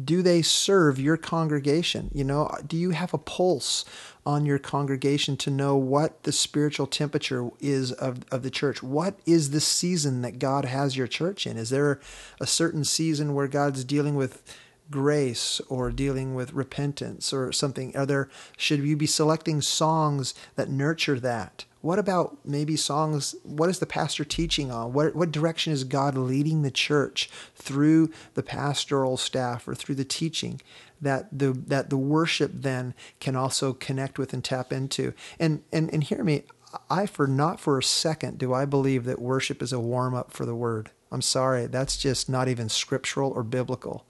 Do 0.04 0.20
they 0.20 0.42
serve 0.42 1.00
your 1.00 1.16
congregation? 1.16 2.10
You 2.12 2.24
know, 2.24 2.54
do 2.66 2.76
you 2.76 2.90
have 2.90 3.14
a 3.14 3.18
pulse 3.18 3.86
on 4.26 4.44
your 4.44 4.58
congregation 4.58 5.38
to 5.38 5.50
know 5.50 5.74
what 5.74 6.24
the 6.24 6.32
spiritual 6.32 6.86
temperature 6.86 7.48
is 7.60 7.92
of, 7.92 8.26
of 8.30 8.42
the 8.42 8.50
church? 8.50 8.82
What 8.82 9.18
is 9.24 9.52
the 9.52 9.60
season 9.62 10.20
that 10.20 10.38
God 10.38 10.66
has 10.66 10.98
your 10.98 11.06
church 11.06 11.46
in? 11.46 11.56
Is 11.56 11.70
there 11.70 11.98
a 12.42 12.46
certain 12.46 12.84
season 12.84 13.32
where 13.32 13.48
God's 13.48 13.84
dealing 13.84 14.16
with 14.16 14.42
grace 14.90 15.60
or 15.68 15.90
dealing 15.90 16.34
with 16.34 16.52
repentance 16.52 17.32
or 17.32 17.52
something? 17.52 17.96
Are 17.96 18.06
there 18.06 18.28
should 18.56 18.80
you 18.80 18.96
be 18.96 19.06
selecting 19.06 19.60
songs 19.60 20.34
that 20.56 20.70
nurture 20.70 21.20
that? 21.20 21.64
What 21.80 21.98
about 21.98 22.38
maybe 22.44 22.76
songs? 22.76 23.36
What 23.44 23.70
is 23.70 23.78
the 23.78 23.86
pastor 23.86 24.24
teaching 24.24 24.70
on? 24.70 24.92
What 24.92 25.14
what 25.14 25.30
direction 25.30 25.72
is 25.72 25.84
God 25.84 26.16
leading 26.16 26.62
the 26.62 26.70
church 26.70 27.30
through 27.54 28.10
the 28.34 28.42
pastoral 28.42 29.16
staff 29.16 29.68
or 29.68 29.74
through 29.74 29.94
the 29.94 30.04
teaching 30.04 30.60
that 31.00 31.28
the 31.36 31.52
that 31.52 31.90
the 31.90 31.96
worship 31.96 32.50
then 32.52 32.94
can 33.20 33.36
also 33.36 33.72
connect 33.72 34.18
with 34.18 34.32
and 34.32 34.42
tap 34.42 34.72
into? 34.72 35.12
And 35.38 35.62
and 35.72 35.92
and 35.92 36.02
hear 36.02 36.24
me, 36.24 36.42
I 36.90 37.06
for 37.06 37.28
not 37.28 37.60
for 37.60 37.78
a 37.78 37.82
second 37.82 38.38
do 38.38 38.52
I 38.52 38.64
believe 38.64 39.04
that 39.04 39.20
worship 39.20 39.62
is 39.62 39.72
a 39.72 39.80
warm 39.80 40.14
up 40.14 40.32
for 40.32 40.44
the 40.44 40.56
word. 40.56 40.90
I'm 41.12 41.22
sorry, 41.22 41.66
that's 41.66 41.96
just 41.96 42.28
not 42.28 42.48
even 42.48 42.68
scriptural 42.68 43.30
or 43.30 43.42
biblical. 43.42 44.04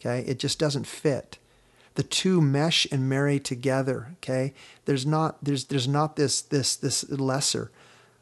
Okay, 0.00 0.20
it 0.28 0.38
just 0.38 0.58
doesn't 0.58 0.86
fit. 0.86 1.38
The 1.94 2.02
two 2.02 2.40
mesh 2.40 2.86
and 2.92 3.08
marry 3.08 3.40
together. 3.40 4.16
Okay, 4.18 4.52
there's 4.84 5.06
not 5.06 5.42
there's 5.42 5.64
there's 5.64 5.88
not 5.88 6.16
this 6.16 6.42
this 6.42 6.76
this 6.76 7.08
lesser. 7.10 7.70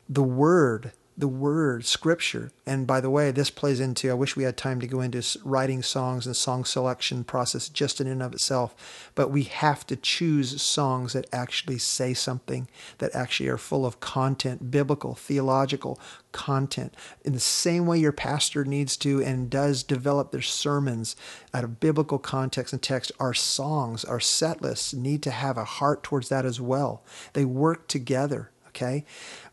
The 0.08 0.22
word 0.22 0.92
the 1.16 1.28
word, 1.28 1.84
scripture. 1.84 2.50
And 2.66 2.86
by 2.86 3.00
the 3.00 3.10
way, 3.10 3.30
this 3.30 3.50
plays 3.50 3.78
into, 3.78 4.10
I 4.10 4.14
wish 4.14 4.34
we 4.34 4.42
had 4.42 4.56
time 4.56 4.80
to 4.80 4.86
go 4.86 5.00
into 5.00 5.22
writing 5.44 5.82
songs 5.82 6.26
and 6.26 6.34
song 6.34 6.64
selection 6.64 7.22
process 7.22 7.68
just 7.68 8.00
in 8.00 8.08
and 8.08 8.22
of 8.22 8.32
itself. 8.32 9.10
But 9.14 9.30
we 9.30 9.44
have 9.44 9.86
to 9.86 9.96
choose 9.96 10.60
songs 10.60 11.12
that 11.12 11.26
actually 11.32 11.78
say 11.78 12.14
something, 12.14 12.68
that 12.98 13.14
actually 13.14 13.48
are 13.48 13.58
full 13.58 13.86
of 13.86 14.00
content, 14.00 14.70
biblical, 14.72 15.14
theological 15.14 16.00
content. 16.32 16.94
In 17.24 17.32
the 17.32 17.40
same 17.40 17.86
way 17.86 17.98
your 17.98 18.12
pastor 18.12 18.64
needs 18.64 18.96
to 18.98 19.22
and 19.22 19.48
does 19.48 19.84
develop 19.84 20.32
their 20.32 20.42
sermons 20.42 21.14
out 21.52 21.62
of 21.62 21.78
biblical 21.78 22.18
context 22.18 22.72
and 22.72 22.82
text, 22.82 23.12
our 23.20 23.34
songs, 23.34 24.04
our 24.04 24.20
set 24.20 24.62
lists 24.62 24.92
need 24.92 25.22
to 25.22 25.30
have 25.30 25.56
a 25.56 25.64
heart 25.64 26.02
towards 26.02 26.28
that 26.30 26.44
as 26.44 26.60
well. 26.60 27.04
They 27.34 27.44
work 27.44 27.86
together. 27.86 28.50
Okay. 28.74 29.04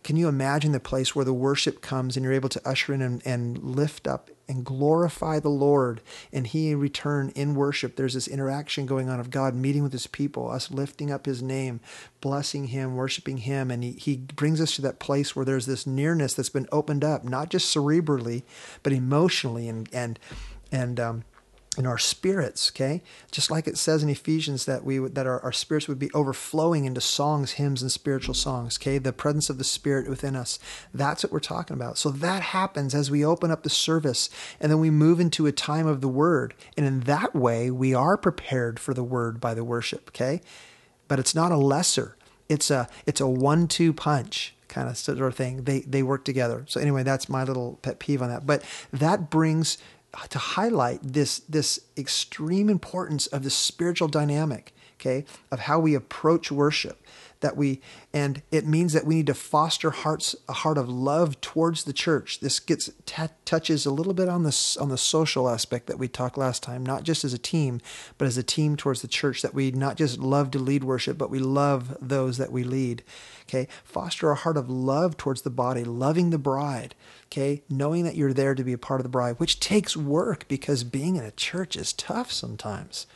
Can 0.03 0.15
you 0.15 0.27
imagine 0.27 0.71
the 0.71 0.79
place 0.79 1.15
where 1.15 1.23
the 1.23 1.33
worship 1.33 1.81
comes 1.81 2.17
and 2.17 2.23
you're 2.23 2.33
able 2.33 2.49
to 2.49 2.67
usher 2.67 2.91
in 2.91 3.03
and, 3.03 3.21
and 3.23 3.59
lift 3.59 4.07
up 4.07 4.31
and 4.49 4.65
glorify 4.65 5.39
the 5.39 5.47
Lord 5.47 6.01
and 6.33 6.47
He 6.47 6.71
in 6.71 6.79
return 6.79 7.31
in 7.35 7.53
worship? 7.53 7.95
There's 7.95 8.15
this 8.15 8.27
interaction 8.27 8.87
going 8.87 9.09
on 9.09 9.19
of 9.19 9.29
God 9.29 9.53
meeting 9.53 9.83
with 9.83 9.91
His 9.91 10.07
people, 10.07 10.49
us 10.49 10.71
lifting 10.71 11.11
up 11.11 11.27
His 11.27 11.43
name, 11.43 11.81
blessing 12.19 12.67
Him, 12.67 12.95
worshiping 12.95 13.37
Him. 13.37 13.69
And 13.69 13.83
He, 13.83 13.91
he 13.91 14.17
brings 14.17 14.59
us 14.59 14.75
to 14.77 14.81
that 14.81 14.97
place 14.97 15.35
where 15.35 15.45
there's 15.45 15.67
this 15.67 15.85
nearness 15.85 16.33
that's 16.33 16.49
been 16.49 16.67
opened 16.71 17.03
up, 17.03 17.23
not 17.23 17.49
just 17.49 17.75
cerebrally, 17.75 18.41
but 18.81 18.93
emotionally 18.93 19.69
and, 19.69 19.87
and, 19.93 20.17
and, 20.71 20.99
um, 20.99 21.23
in 21.77 21.85
our 21.85 21.97
spirits 21.97 22.69
okay? 22.73 23.01
Just 23.31 23.49
like 23.49 23.67
it 23.67 23.77
says 23.77 24.03
in 24.03 24.09
ephesians 24.09 24.65
that 24.65 24.83
we 24.83 24.97
that 24.97 25.25
our, 25.25 25.39
our 25.41 25.53
spirits 25.53 25.87
would 25.87 25.99
be 25.99 26.11
overflowing 26.13 26.85
into 26.85 26.99
songs 26.99 27.53
hymns 27.53 27.81
and 27.81 27.91
spiritual 27.91 28.33
songs 28.33 28.77
okay? 28.77 28.97
The 28.97 29.13
presence 29.13 29.49
of 29.49 29.57
the 29.57 29.63
spirit 29.63 30.09
within 30.09 30.35
us. 30.35 30.59
That's 30.93 31.23
what 31.23 31.31
we're 31.31 31.39
talking 31.39 31.75
about. 31.75 31.97
So 31.97 32.09
that 32.09 32.41
happens 32.41 32.93
as 32.93 33.09
we 33.09 33.23
open 33.23 33.51
up 33.51 33.63
the 33.63 33.69
service 33.69 34.29
and 34.59 34.71
then 34.71 34.79
we 34.79 34.89
move 34.89 35.19
into 35.19 35.47
a 35.47 35.53
time 35.53 35.87
of 35.87 36.01
the 36.01 36.09
word. 36.09 36.53
And 36.75 36.85
in 36.85 37.01
that 37.01 37.33
way 37.33 37.71
we 37.71 37.93
are 37.93 38.17
prepared 38.17 38.79
for 38.79 38.93
the 38.93 39.03
word 39.03 39.39
by 39.39 39.53
the 39.53 39.63
worship 39.63 40.09
okay? 40.09 40.41
But 41.07 41.19
it's 41.19 41.35
not 41.35 41.53
a 41.53 41.57
lesser. 41.57 42.17
It's 42.49 42.69
a 42.69 42.89
it's 43.05 43.21
a 43.21 43.27
one-two 43.27 43.93
punch 43.93 44.55
kind 44.67 44.89
of 44.89 44.97
sort 44.97 45.19
of 45.19 45.35
thing. 45.35 45.63
They 45.63 45.79
they 45.81 46.03
work 46.03 46.25
together. 46.25 46.65
So 46.67 46.81
anyway 46.81 47.03
that's 47.03 47.29
my 47.29 47.45
little 47.45 47.79
pet 47.81 47.99
peeve 47.99 48.21
on 48.21 48.27
that. 48.27 48.45
But 48.45 48.61
that 48.91 49.29
brings 49.29 49.77
to 50.29 50.39
highlight 50.39 50.99
this 51.01 51.39
this 51.49 51.79
extreme 51.97 52.69
importance 52.69 53.27
of 53.27 53.43
the 53.43 53.49
spiritual 53.49 54.07
dynamic 54.07 54.73
okay 54.99 55.25
of 55.51 55.61
how 55.61 55.79
we 55.79 55.95
approach 55.95 56.51
worship 56.51 57.03
that 57.41 57.57
we 57.57 57.81
and 58.13 58.41
it 58.51 58.65
means 58.65 58.93
that 58.93 59.05
we 59.05 59.15
need 59.15 59.27
to 59.27 59.33
foster 59.33 59.91
hearts 59.91 60.35
a 60.47 60.53
heart 60.53 60.77
of 60.77 60.89
love 60.89 61.41
towards 61.41 61.83
the 61.83 61.93
church. 61.93 62.39
This 62.39 62.59
gets 62.59 62.89
t- 63.05 63.23
touches 63.45 63.85
a 63.85 63.91
little 63.91 64.13
bit 64.13 64.29
on 64.29 64.43
the 64.43 64.77
on 64.79 64.89
the 64.89 64.97
social 64.97 65.49
aspect 65.49 65.87
that 65.87 65.99
we 65.99 66.07
talked 66.07 66.37
last 66.37 66.63
time 66.63 66.85
not 66.85 67.03
just 67.03 67.23
as 67.23 67.33
a 67.33 67.37
team 67.37 67.81
but 68.17 68.27
as 68.27 68.37
a 68.37 68.43
team 68.43 68.77
towards 68.77 69.01
the 69.01 69.07
church 69.07 69.41
that 69.41 69.53
we 69.53 69.71
not 69.71 69.97
just 69.97 70.19
love 70.19 70.51
to 70.51 70.59
lead 70.59 70.83
worship 70.83 71.17
but 71.17 71.29
we 71.29 71.39
love 71.39 71.97
those 71.99 72.37
that 72.37 72.51
we 72.51 72.63
lead 72.63 73.03
okay? 73.49 73.67
Foster 73.83 74.31
a 74.31 74.35
heart 74.35 74.57
of 74.57 74.69
love 74.69 75.17
towards 75.17 75.41
the 75.41 75.49
body 75.49 75.83
loving 75.83 76.29
the 76.29 76.37
bride 76.37 76.95
okay? 77.27 77.63
Knowing 77.69 78.03
that 78.05 78.15
you're 78.15 78.33
there 78.33 78.55
to 78.55 78.63
be 78.63 78.73
a 78.73 78.77
part 78.77 78.99
of 78.99 79.03
the 79.03 79.09
bride 79.09 79.35
which 79.39 79.59
takes 79.59 79.97
work 79.97 80.47
because 80.47 80.83
being 80.83 81.15
in 81.15 81.23
a 81.23 81.31
church 81.31 81.75
is 81.75 81.93
tough 81.93 82.31
sometimes. 82.31 83.07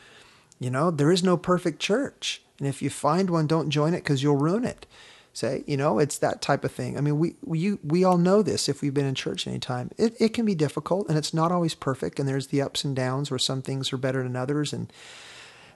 You 0.58 0.70
know 0.70 0.90
there 0.90 1.12
is 1.12 1.22
no 1.22 1.36
perfect 1.36 1.80
church 1.80 2.42
and 2.58 2.68
if 2.68 2.82
you 2.82 2.90
find 2.90 3.30
one, 3.30 3.46
don't 3.46 3.70
join 3.70 3.94
it 3.94 3.98
because 4.02 4.22
you'll 4.22 4.36
ruin 4.36 4.64
it. 4.64 4.86
Say, 5.32 5.64
you 5.66 5.76
know, 5.76 5.98
it's 5.98 6.16
that 6.18 6.40
type 6.40 6.64
of 6.64 6.72
thing. 6.72 6.96
I 6.96 7.02
mean, 7.02 7.18
we 7.18 7.34
we 7.42 7.74
we 7.84 8.04
all 8.04 8.16
know 8.16 8.40
this 8.42 8.68
if 8.70 8.80
we've 8.80 8.94
been 8.94 9.04
in 9.04 9.14
church 9.14 9.46
any 9.46 9.58
time. 9.58 9.90
It 9.98 10.14
it 10.18 10.30
can 10.30 10.46
be 10.46 10.54
difficult 10.54 11.08
and 11.08 11.18
it's 11.18 11.34
not 11.34 11.52
always 11.52 11.74
perfect 11.74 12.18
and 12.18 12.26
there's 12.26 12.46
the 12.46 12.62
ups 12.62 12.84
and 12.84 12.96
downs 12.96 13.30
where 13.30 13.38
some 13.38 13.60
things 13.60 13.92
are 13.92 13.98
better 13.98 14.22
than 14.22 14.34
others 14.34 14.72
and 14.72 14.90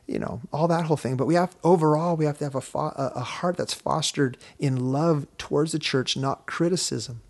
you 0.06 0.18
know 0.18 0.40
all 0.52 0.66
that 0.66 0.86
whole 0.86 0.96
thing 0.96 1.16
but 1.16 1.26
we 1.26 1.34
have 1.34 1.54
overall 1.62 2.16
we 2.16 2.24
have 2.24 2.38
to 2.38 2.44
have 2.44 2.54
a, 2.56 2.60
fo- 2.60 2.92
a 2.96 3.20
heart 3.20 3.56
that's 3.56 3.74
fostered 3.74 4.36
in 4.58 4.90
love 4.92 5.26
towards 5.38 5.72
the 5.72 5.78
church 5.78 6.16
not 6.16 6.46
criticism 6.46 7.20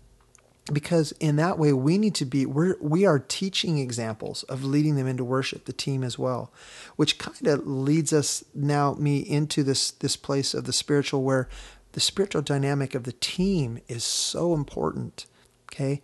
because 0.71 1.11
in 1.13 1.37
that 1.37 1.57
way 1.57 1.73
we 1.73 1.97
need 1.97 2.13
to 2.15 2.25
be 2.25 2.45
we're, 2.45 2.77
we 2.79 3.05
are 3.05 3.19
teaching 3.19 3.79
examples 3.79 4.43
of 4.43 4.63
leading 4.63 4.95
them 4.95 5.07
into 5.07 5.23
worship 5.23 5.65
the 5.65 5.73
team 5.73 6.03
as 6.03 6.19
well 6.19 6.51
which 6.97 7.17
kind 7.17 7.47
of 7.47 7.65
leads 7.65 8.13
us 8.13 8.43
now 8.53 8.93
me 8.93 9.19
into 9.19 9.63
this 9.63 9.91
this 9.91 10.15
place 10.15 10.53
of 10.53 10.65
the 10.65 10.73
spiritual 10.73 11.23
where 11.23 11.49
the 11.93 11.99
spiritual 11.99 12.41
dynamic 12.41 12.93
of 12.93 13.03
the 13.03 13.11
team 13.13 13.79
is 13.87 14.03
so 14.03 14.53
important 14.53 15.25
okay? 15.71 16.01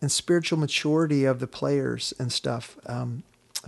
And 0.00 0.10
spiritual 0.10 0.58
maturity 0.58 1.24
of 1.24 1.40
the 1.40 1.46
players 1.46 2.12
and 2.18 2.32
stuff 2.32 2.78
um, 2.86 3.22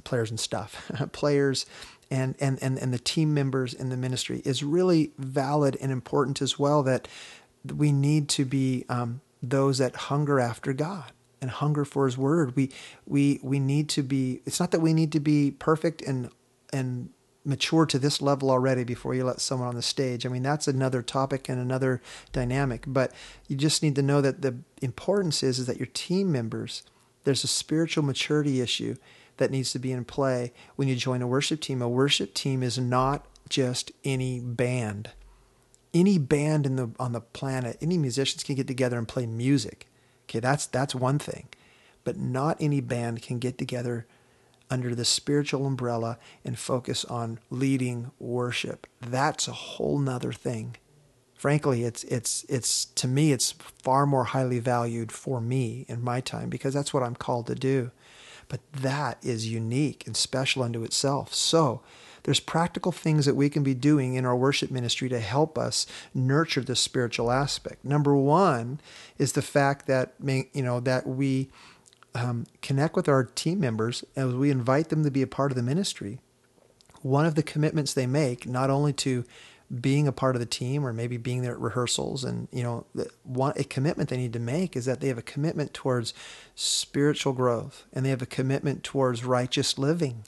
players 0.04 0.30
and 0.30 0.38
stuff 0.38 0.90
players 1.12 1.66
and, 2.10 2.36
and 2.38 2.62
and 2.62 2.78
and 2.78 2.92
the 2.92 2.98
team 2.98 3.32
members 3.34 3.72
in 3.74 3.88
the 3.88 3.96
ministry 3.96 4.42
is 4.44 4.62
really 4.62 5.12
valid 5.18 5.76
and 5.80 5.90
important 5.90 6.42
as 6.42 6.58
well 6.58 6.82
that 6.82 7.08
we 7.74 7.90
need 7.90 8.28
to 8.28 8.44
be 8.44 8.84
um, 8.88 9.20
those 9.50 9.78
that 9.78 9.96
hunger 9.96 10.40
after 10.40 10.72
God 10.72 11.12
and 11.40 11.50
hunger 11.50 11.84
for 11.84 12.06
his 12.06 12.16
word. 12.16 12.56
We 12.56 12.70
we 13.06 13.40
we 13.42 13.58
need 13.58 13.88
to 13.90 14.02
be 14.02 14.40
it's 14.46 14.60
not 14.60 14.70
that 14.70 14.80
we 14.80 14.94
need 14.94 15.12
to 15.12 15.20
be 15.20 15.50
perfect 15.50 16.02
and 16.02 16.30
and 16.72 17.10
mature 17.44 17.86
to 17.86 17.98
this 17.98 18.20
level 18.20 18.50
already 18.50 18.82
before 18.82 19.14
you 19.14 19.24
let 19.24 19.40
someone 19.40 19.68
on 19.68 19.76
the 19.76 19.82
stage. 19.82 20.26
I 20.26 20.28
mean, 20.28 20.42
that's 20.42 20.66
another 20.66 21.00
topic 21.00 21.48
and 21.48 21.60
another 21.60 22.02
dynamic, 22.32 22.84
but 22.88 23.12
you 23.46 23.56
just 23.56 23.84
need 23.84 23.94
to 23.94 24.02
know 24.02 24.20
that 24.20 24.42
the 24.42 24.56
importance 24.82 25.44
is 25.44 25.60
is 25.60 25.66
that 25.66 25.78
your 25.78 25.86
team 25.86 26.32
members 26.32 26.82
there's 27.24 27.44
a 27.44 27.48
spiritual 27.48 28.04
maturity 28.04 28.60
issue 28.60 28.94
that 29.38 29.50
needs 29.50 29.72
to 29.72 29.80
be 29.80 29.90
in 29.90 30.04
play 30.04 30.52
when 30.76 30.86
you 30.86 30.94
join 30.94 31.20
a 31.22 31.26
worship 31.26 31.60
team. 31.60 31.82
A 31.82 31.88
worship 31.88 32.34
team 32.34 32.62
is 32.62 32.78
not 32.78 33.26
just 33.48 33.90
any 34.04 34.40
band 34.40 35.10
any 35.96 36.18
band 36.18 36.66
in 36.66 36.76
the 36.76 36.90
on 37.00 37.12
the 37.12 37.20
planet, 37.20 37.78
any 37.80 37.96
musicians 37.96 38.44
can 38.44 38.54
get 38.54 38.66
together 38.66 38.98
and 38.98 39.08
play 39.08 39.26
music. 39.26 39.88
Okay, 40.24 40.40
that's 40.40 40.66
that's 40.66 40.94
one 40.94 41.18
thing. 41.18 41.48
But 42.04 42.18
not 42.18 42.58
any 42.60 42.80
band 42.80 43.22
can 43.22 43.38
get 43.38 43.58
together 43.58 44.06
under 44.70 44.94
the 44.94 45.04
spiritual 45.04 45.66
umbrella 45.66 46.18
and 46.44 46.58
focus 46.58 47.04
on 47.06 47.38
leading 47.50 48.10
worship. 48.18 48.86
That's 49.00 49.48
a 49.48 49.52
whole 49.52 49.98
nother 49.98 50.32
thing. 50.32 50.76
Frankly, 51.34 51.84
it's 51.84 52.04
it's 52.04 52.44
it's 52.48 52.84
to 52.84 53.08
me 53.08 53.32
it's 53.32 53.52
far 53.82 54.06
more 54.06 54.24
highly 54.24 54.58
valued 54.58 55.10
for 55.10 55.40
me 55.40 55.86
in 55.88 56.02
my 56.02 56.20
time 56.20 56.50
because 56.50 56.74
that's 56.74 56.92
what 56.92 57.02
I'm 57.02 57.16
called 57.16 57.46
to 57.46 57.54
do. 57.54 57.90
But 58.48 58.60
that 58.72 59.18
is 59.24 59.48
unique 59.48 60.06
and 60.06 60.16
special 60.16 60.62
unto 60.62 60.84
itself. 60.84 61.34
So 61.34 61.82
there's 62.26 62.40
practical 62.40 62.90
things 62.90 63.24
that 63.24 63.36
we 63.36 63.48
can 63.48 63.62
be 63.62 63.72
doing 63.72 64.14
in 64.14 64.26
our 64.26 64.34
worship 64.34 64.68
ministry 64.68 65.08
to 65.08 65.20
help 65.20 65.56
us 65.56 65.86
nurture 66.12 66.60
the 66.60 66.74
spiritual 66.74 67.30
aspect. 67.30 67.84
Number 67.84 68.16
one 68.16 68.80
is 69.16 69.34
the 69.34 69.42
fact 69.42 69.86
that 69.86 70.14
you 70.20 70.44
know 70.54 70.80
that 70.80 71.06
we 71.06 71.50
um, 72.16 72.46
connect 72.62 72.96
with 72.96 73.08
our 73.08 73.22
team 73.22 73.60
members 73.60 74.04
as 74.16 74.34
we 74.34 74.50
invite 74.50 74.88
them 74.88 75.04
to 75.04 75.10
be 75.12 75.22
a 75.22 75.26
part 75.28 75.52
of 75.52 75.56
the 75.56 75.62
ministry. 75.62 76.18
One 77.02 77.26
of 77.26 77.36
the 77.36 77.44
commitments 77.44 77.94
they 77.94 78.08
make, 78.08 78.44
not 78.44 78.70
only 78.70 78.92
to 78.94 79.24
being 79.80 80.08
a 80.08 80.12
part 80.12 80.34
of 80.34 80.40
the 80.40 80.46
team 80.46 80.84
or 80.84 80.92
maybe 80.92 81.18
being 81.18 81.42
there 81.42 81.52
at 81.52 81.60
rehearsals 81.60 82.24
and 82.24 82.48
you 82.52 82.64
know 82.64 82.86
one 83.22 83.52
a 83.56 83.62
commitment 83.62 84.08
they 84.10 84.16
need 84.16 84.32
to 84.32 84.40
make 84.40 84.76
is 84.76 84.84
that 84.84 85.00
they 85.00 85.08
have 85.08 85.18
a 85.18 85.22
commitment 85.22 85.72
towards 85.72 86.12
spiritual 86.56 87.32
growth 87.32 87.84
and 87.92 88.04
they 88.04 88.10
have 88.10 88.22
a 88.22 88.26
commitment 88.26 88.82
towards 88.82 89.24
righteous 89.24 89.78
living 89.78 90.24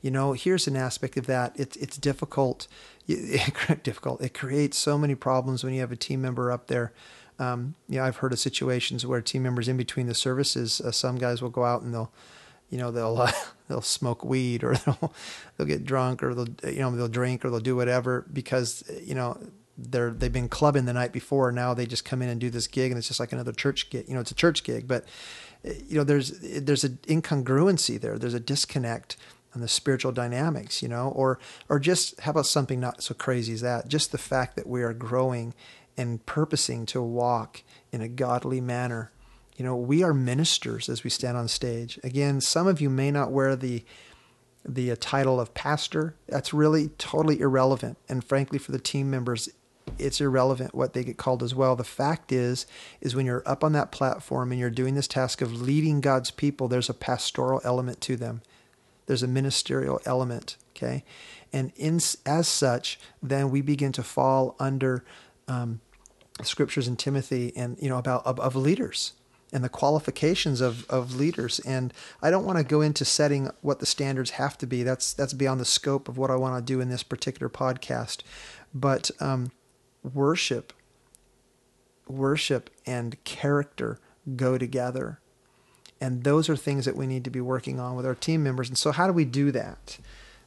you 0.00 0.10
know, 0.10 0.32
here's 0.32 0.66
an 0.66 0.76
aspect 0.76 1.16
of 1.16 1.26
that. 1.26 1.52
It's 1.56 1.76
it's 1.76 1.96
difficult. 1.96 2.68
difficult. 3.82 4.20
It 4.20 4.34
creates 4.34 4.76
so 4.76 4.98
many 4.98 5.14
problems 5.14 5.64
when 5.64 5.72
you 5.72 5.80
have 5.80 5.92
a 5.92 5.96
team 5.96 6.20
member 6.20 6.52
up 6.52 6.66
there. 6.66 6.92
Um, 7.38 7.74
you 7.88 7.98
know, 7.98 8.04
I've 8.04 8.16
heard 8.16 8.32
of 8.32 8.38
situations 8.38 9.06
where 9.06 9.20
team 9.20 9.42
members 9.44 9.68
in 9.68 9.76
between 9.76 10.06
the 10.06 10.14
services, 10.14 10.80
uh, 10.80 10.90
some 10.90 11.16
guys 11.16 11.40
will 11.40 11.50
go 11.50 11.64
out 11.64 11.82
and 11.82 11.94
they'll, 11.94 12.12
you 12.68 12.78
know, 12.78 12.90
they'll 12.90 13.20
uh, 13.20 13.32
they'll 13.68 13.80
smoke 13.80 14.24
weed 14.24 14.62
or 14.62 14.74
they'll 14.86 15.12
they'll 15.56 15.66
get 15.66 15.84
drunk 15.84 16.22
or 16.22 16.34
they'll 16.34 16.72
you 16.72 16.80
know 16.80 16.90
they'll 16.94 17.08
drink 17.08 17.44
or 17.44 17.50
they'll 17.50 17.60
do 17.60 17.76
whatever 17.76 18.26
because 18.32 18.84
you 19.02 19.14
know 19.14 19.38
they're 19.76 20.10
they've 20.10 20.32
been 20.32 20.48
clubbing 20.48 20.84
the 20.84 20.92
night 20.92 21.12
before. 21.12 21.50
Now 21.50 21.74
they 21.74 21.86
just 21.86 22.04
come 22.04 22.22
in 22.22 22.28
and 22.28 22.40
do 22.40 22.50
this 22.50 22.66
gig 22.66 22.90
and 22.90 22.98
it's 22.98 23.08
just 23.08 23.20
like 23.20 23.32
another 23.32 23.52
church 23.52 23.90
gig. 23.90 24.06
You 24.08 24.14
know, 24.14 24.20
it's 24.20 24.30
a 24.30 24.36
church 24.36 24.62
gig, 24.62 24.86
but 24.86 25.04
you 25.64 25.96
know 25.96 26.04
there's 26.04 26.38
there's 26.40 26.84
an 26.84 26.98
incongruency 27.06 28.00
there. 28.00 28.18
There's 28.18 28.34
a 28.34 28.40
disconnect 28.40 29.16
and 29.54 29.62
the 29.62 29.68
spiritual 29.68 30.12
dynamics, 30.12 30.82
you 30.82 30.88
know, 30.88 31.08
or 31.08 31.38
or 31.68 31.78
just 31.78 32.20
how 32.20 32.30
about 32.32 32.46
something 32.46 32.80
not 32.80 33.02
so 33.02 33.14
crazy 33.14 33.54
as 33.54 33.60
that? 33.62 33.88
Just 33.88 34.12
the 34.12 34.18
fact 34.18 34.56
that 34.56 34.66
we 34.66 34.82
are 34.82 34.92
growing 34.92 35.54
and 35.96 36.24
purposing 36.26 36.86
to 36.86 37.02
walk 37.02 37.62
in 37.92 38.00
a 38.00 38.08
godly 38.08 38.60
manner. 38.60 39.10
You 39.56 39.64
know, 39.64 39.76
we 39.76 40.04
are 40.04 40.14
ministers 40.14 40.88
as 40.88 41.02
we 41.02 41.10
stand 41.10 41.36
on 41.36 41.48
stage. 41.48 41.98
Again, 42.04 42.40
some 42.40 42.68
of 42.68 42.80
you 42.80 42.88
may 42.88 43.10
not 43.10 43.32
wear 43.32 43.56
the 43.56 43.84
the 44.64 44.92
uh, 44.92 44.96
title 45.00 45.40
of 45.40 45.54
pastor. 45.54 46.14
That's 46.28 46.52
really 46.52 46.88
totally 46.98 47.40
irrelevant. 47.40 47.96
And 48.08 48.22
frankly, 48.22 48.58
for 48.58 48.72
the 48.72 48.78
team 48.78 49.10
members, 49.10 49.48
it's 49.98 50.20
irrelevant 50.20 50.74
what 50.74 50.92
they 50.92 51.04
get 51.04 51.16
called 51.16 51.42
as 51.42 51.54
well. 51.54 51.74
The 51.74 51.84
fact 51.84 52.32
is, 52.32 52.66
is 53.00 53.16
when 53.16 53.26
you're 53.26 53.42
up 53.46 53.64
on 53.64 53.72
that 53.72 53.90
platform 53.90 54.50
and 54.50 54.60
you're 54.60 54.70
doing 54.70 54.94
this 54.94 55.08
task 55.08 55.40
of 55.40 55.60
leading 55.62 56.00
God's 56.00 56.30
people, 56.30 56.68
there's 56.68 56.90
a 56.90 56.94
pastoral 56.94 57.60
element 57.64 58.00
to 58.02 58.16
them. 58.16 58.42
There's 59.08 59.22
a 59.22 59.28
ministerial 59.28 60.00
element. 60.04 60.56
Okay, 60.76 61.02
and 61.52 61.72
in 61.74 61.98
as 62.24 62.46
such, 62.46 63.00
then 63.20 63.50
we 63.50 63.62
begin 63.62 63.90
to 63.92 64.02
fall 64.04 64.54
under 64.60 65.02
um, 65.48 65.80
scriptures 66.42 66.86
in 66.86 66.96
Timothy 66.96 67.52
and 67.56 67.76
you 67.80 67.88
know 67.88 67.98
about 67.98 68.24
of, 68.26 68.38
of 68.38 68.54
leaders 68.54 69.14
and 69.50 69.64
the 69.64 69.68
qualifications 69.70 70.60
of, 70.60 70.88
of 70.90 71.16
leaders. 71.16 71.58
And 71.60 71.92
I 72.20 72.30
don't 72.30 72.44
want 72.44 72.58
to 72.58 72.64
go 72.64 72.82
into 72.82 73.04
setting 73.04 73.50
what 73.62 73.80
the 73.80 73.86
standards 73.86 74.32
have 74.32 74.58
to 74.58 74.66
be. 74.66 74.82
That's 74.82 75.12
that's 75.12 75.32
beyond 75.32 75.58
the 75.60 75.64
scope 75.64 76.08
of 76.08 76.18
what 76.18 76.30
I 76.30 76.36
want 76.36 76.64
to 76.64 76.72
do 76.72 76.80
in 76.80 76.90
this 76.90 77.02
particular 77.02 77.48
podcast. 77.48 78.20
But 78.74 79.10
um, 79.20 79.52
worship, 80.02 80.72
worship 82.06 82.70
and 82.86 83.22
character 83.24 83.98
go 84.36 84.58
together. 84.58 85.20
And 86.00 86.24
those 86.24 86.48
are 86.48 86.56
things 86.56 86.84
that 86.84 86.96
we 86.96 87.06
need 87.06 87.24
to 87.24 87.30
be 87.30 87.40
working 87.40 87.80
on 87.80 87.96
with 87.96 88.06
our 88.06 88.14
team 88.14 88.42
members. 88.42 88.68
And 88.68 88.78
so, 88.78 88.92
how 88.92 89.06
do 89.06 89.12
we 89.12 89.24
do 89.24 89.50
that? 89.52 89.98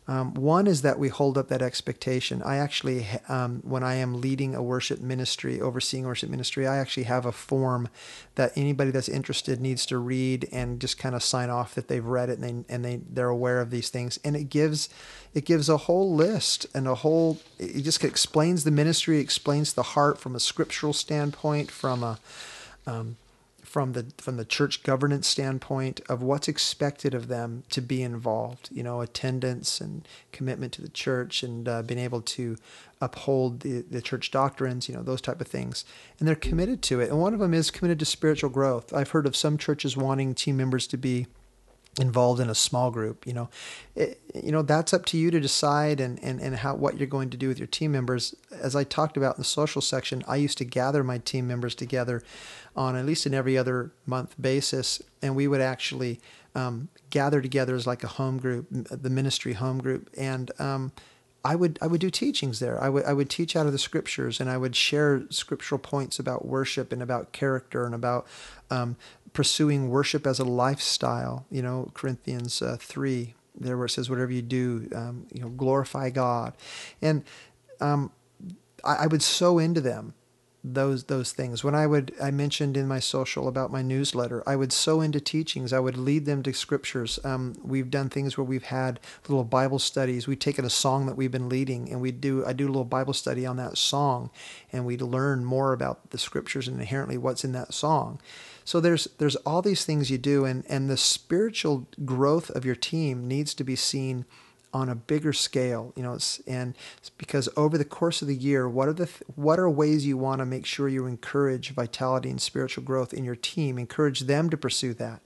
Um, 0.08 0.34
one 0.34 0.65
is 0.65 0.81
that 0.81 0.98
we 0.98 1.10
hold 1.10 1.38
up 1.38 1.48
that 1.50 1.62
expectation. 1.62 2.41
I 2.41 2.58
actually, 2.58 3.08
um, 3.29 3.62
when 3.63 3.84
I 3.84 3.96
am 3.96 4.20
leading 4.20 4.55
a 4.55 4.63
worship 4.63 5.00
ministry, 5.00 5.62
overseeing 5.62 6.05
worship 6.05 6.29
ministry, 6.29 6.67
I 6.67 6.77
actually 6.77 7.03
have 7.03 7.25
a 7.25 7.31
form 7.31 7.88
that 8.36 8.51
anybody 8.55 8.89
that's 8.89 9.08
interested 9.08 9.62
needs 9.62 9.86
to 9.86 10.00
read 10.00 10.50
and 10.51 10.81
just 10.81 10.98
kind 10.98 11.13
of 11.13 11.22
sign 11.22 11.51
off 11.51 11.75
that 11.75 11.88
they've 11.88 12.03
read 12.03 12.29
it 12.29 12.39
and 12.39 12.65
they 12.67 12.74
and 12.74 12.84
they 12.84 13.00
they're 13.10 13.29
aware 13.29 13.62
of 13.62 13.70
these 13.70 13.89
things. 13.89 14.20
And 14.25 14.36
it 14.36 14.50
gives 14.50 14.89
it 15.36 15.46
gives 15.46 15.70
a 15.70 15.77
whole 15.77 16.13
list 16.13 16.65
and 16.74 16.88
a 16.88 16.96
whole. 16.96 17.38
It 17.60 17.84
just 17.84 18.03
explains 18.03 18.63
the 18.63 18.72
ministry, 18.72 19.20
explains 19.20 19.74
the 19.74 19.84
heart 19.84 20.20
from 20.20 20.36
a 20.36 20.39
scriptural 20.39 20.93
standpoint, 20.93 21.70
from 21.70 22.03
a 22.03 22.20
um, 22.88 23.17
from 23.72 23.94
the 23.94 24.06
from 24.18 24.36
the 24.36 24.44
church 24.44 24.84
governance 24.84 25.25
standpoint 25.25 26.01
of 26.10 26.22
what's 26.22 26.50
expected 26.50 27.13
of 27.13 27.30
them 27.30 27.63
to 27.70 27.80
be 27.80 28.04
involved. 28.04 28.68
You 28.70 28.84
know, 28.84 29.00
attendance 29.00 29.80
and 29.80 30.06
commitment 30.34 30.74
to 30.74 30.82
the 30.82 30.90
church 30.90 31.42
and 31.42 31.70
uh, 31.70 31.82
being 31.82 32.00
able 32.00 32.22
to 32.22 32.58
uphold 33.00 33.62
the, 33.62 33.80
the 33.90 34.01
church 34.01 34.30
doctrines. 34.30 34.90
You 34.90 34.96
know, 34.96 35.04
those 35.04 35.22
type 35.22 35.40
of 35.40 35.48
things, 35.48 35.86
and 36.20 36.28
they're 36.28 36.36
committed 36.36 36.82
to 36.84 37.00
it. 37.00 37.10
And 37.10 37.22
one 37.22 37.34
of 37.34 37.40
them 37.40 37.54
is 37.54 37.72
committed 37.72 38.00
to 38.00 38.06
spiritual 38.06 38.50
growth. 38.50 38.92
I've 38.92 39.12
heard 39.12 39.25
of 39.25 39.38
some 39.38 39.58
churches 39.58 39.96
wanting 39.96 40.36
team 40.36 40.58
members 40.58 40.86
to 40.88 40.98
be 40.98 41.28
involved 42.00 42.39
in 42.39 42.50
a 42.50 42.55
small 42.55 42.89
group 42.89 43.27
you 43.27 43.33
know 43.33 43.50
it, 43.95 44.21
you 44.33 44.51
know 44.51 44.62
that's 44.62 44.93
up 44.93 45.05
to 45.05 45.17
you 45.17 45.29
to 45.29 45.39
decide 45.41 46.00
and, 46.00 46.24
and 46.24 46.39
and 46.39 46.55
how 46.57 46.74
what 46.74 46.98
you're 46.98 47.05
going 47.05 47.29
to 47.29 47.36
do 47.36 47.50
with 47.50 47.60
your 47.60 47.67
team 47.67 47.91
members. 47.91 48.33
As 48.51 48.75
i 48.75 48.86
talked 48.86 49.17
about 49.17 49.36
in 49.36 49.41
the 49.41 49.45
social 49.45 49.81
section 49.81 50.24
i 50.27 50.38
used 50.38 50.57
to 50.60 50.65
gather 50.65 51.03
my 51.03 51.17
team 51.17 51.48
members 51.48 51.75
together 51.75 52.24
on 52.77 52.95
at 52.95 53.05
least 53.05 53.25
an 53.25 53.33
every 53.33 53.57
other 53.57 53.91
month 54.05 54.36
basis 54.39 55.01
and 55.21 55.36
we 55.36 55.48
would 55.48 55.60
actually 55.60 56.21
um, 56.55 56.89
gather 57.10 57.41
together 57.41 57.75
as 57.75 57.88
like 57.88 58.03
a 58.03 58.07
home 58.07 58.38
group 58.38 58.67
the 58.69 59.10
ministry 59.10 59.53
home 59.53 59.79
group. 59.79 60.10
And 60.17 60.51
um, 60.60 60.91
I 61.43 61.55
would 61.55 61.79
I 61.81 61.88
would 61.88 62.01
do 62.01 62.10
teachings 62.10 62.60
there. 62.60 62.81
I 62.81 62.89
would 62.89 63.03
I 63.05 63.13
would 63.13 63.29
teach 63.29 63.55
out 63.55 63.65
of 63.65 63.71
the 63.71 63.79
scriptures, 63.79 64.39
and 64.39 64.50
I 64.50 64.57
would 64.57 64.75
share 64.75 65.24
scriptural 65.29 65.79
points 65.79 66.19
about 66.19 66.45
worship 66.45 66.91
and 66.91 67.01
about 67.01 67.31
character 67.31 67.86
and 67.86 67.95
about 67.95 68.27
um, 68.69 68.95
pursuing 69.33 69.89
worship 69.89 70.27
as 70.27 70.39
a 70.39 70.45
lifestyle. 70.45 71.46
You 71.50 71.63
know, 71.63 71.92
Corinthians 71.94 72.61
uh, 72.61 72.77
three, 72.79 73.33
there 73.55 73.75
where 73.75 73.87
it 73.87 73.92
says, 73.92 74.09
"Whatever 74.09 74.31
you 74.31 74.44
do, 74.44 74.87
um, 74.94 75.25
you 75.33 75.42
know, 75.42 75.50
glorify 75.50 76.11
God," 76.11 76.53
and 77.01 77.24
um, 77.79 78.11
I, 78.83 78.96
I, 78.96 79.07
would 79.07 79.24
sow 79.24 79.57
into 79.57 79.81
them 79.81 80.13
those 80.63 81.05
those 81.05 81.31
things. 81.31 81.63
When 81.63 81.74
I 81.74 81.87
would 81.87 82.13
I 82.21 82.29
mentioned 82.31 82.77
in 82.77 82.87
my 82.87 83.00
social 83.00 83.47
about 83.47 83.71
my 83.71 83.81
newsletter, 83.81 84.43
I 84.45 84.55
would 84.55 84.71
sow 84.71 85.01
into 85.01 85.19
teachings. 85.19 85.74
I 85.74 85.79
would 85.79 85.97
lead 85.97 86.25
them 86.25 86.43
to 86.43 86.53
scriptures. 86.53 87.19
Um, 87.24 87.55
we've 87.63 87.89
done 87.89 88.09
things 88.09 88.37
where 88.37 88.45
we've 88.45 88.65
had 88.65 89.00
little 89.27 89.43
Bible 89.43 89.79
studies. 89.79 90.27
We've 90.27 90.37
taken 90.37 90.63
a 90.63 90.69
song 90.69 91.07
that 91.07 91.17
we've 91.17 91.31
been 91.31 91.50
leading, 91.50 91.91
and 91.91 92.00
we 92.00 92.11
do 92.11 92.45
I 92.45 92.53
do 92.53 92.65
a 92.65 92.67
little 92.67 92.85
Bible 92.85 93.13
study 93.13 93.45
on 93.45 93.57
that 93.57 93.77
song, 93.77 94.29
and 94.71 94.85
we 94.85 94.97
learn 94.97 95.45
more 95.45 95.74
about 95.74 96.11
the 96.11 96.19
scriptures 96.19 96.67
and 96.67 96.79
inherently 96.79 97.17
what's 97.17 97.43
in 97.43 97.53
that 97.53 97.74
song. 97.74 98.19
So 98.63 98.79
there's 98.79 99.07
there's 99.17 99.35
all 99.37 99.61
these 99.61 99.83
things 99.83 100.11
you 100.11 100.19
do, 100.19 100.45
and 100.45 100.63
and 100.69 100.89
the 100.89 100.97
spiritual 100.97 101.87
growth 102.05 102.51
of 102.51 102.65
your 102.65 102.75
team 102.75 103.27
needs 103.27 103.53
to 103.55 103.63
be 103.63 103.75
seen 103.75 104.25
on 104.74 104.90
a 104.90 104.96
bigger 104.96 105.34
scale. 105.34 105.94
You 105.96 106.03
know, 106.03 106.18
and 106.48 106.75
because 107.18 107.50
over 107.55 107.77
the 107.77 107.86
course 107.86 108.22
of 108.22 108.27
the 108.27 108.36
year, 108.36 108.68
what 108.68 108.88
are 108.88 108.94
the 108.94 109.10
what 109.36 109.60
are 109.60 109.70
ways 109.70 110.05
you 110.05 110.18
want 110.18 110.40
to 110.40 110.46
make 110.46 110.66
sure 110.66 110.88
you 110.88 111.05
encourage 111.05 111.72
vitality 111.72 112.29
and 112.29 112.42
spiritual 112.42 112.84
growth 112.84 113.14
in 113.14 113.24
your 113.24 113.36
team? 113.36 113.77
Encourage 113.77 114.22
them 114.22 114.50
to 114.50 114.57
pursue 114.57 114.94
that. 114.96 115.22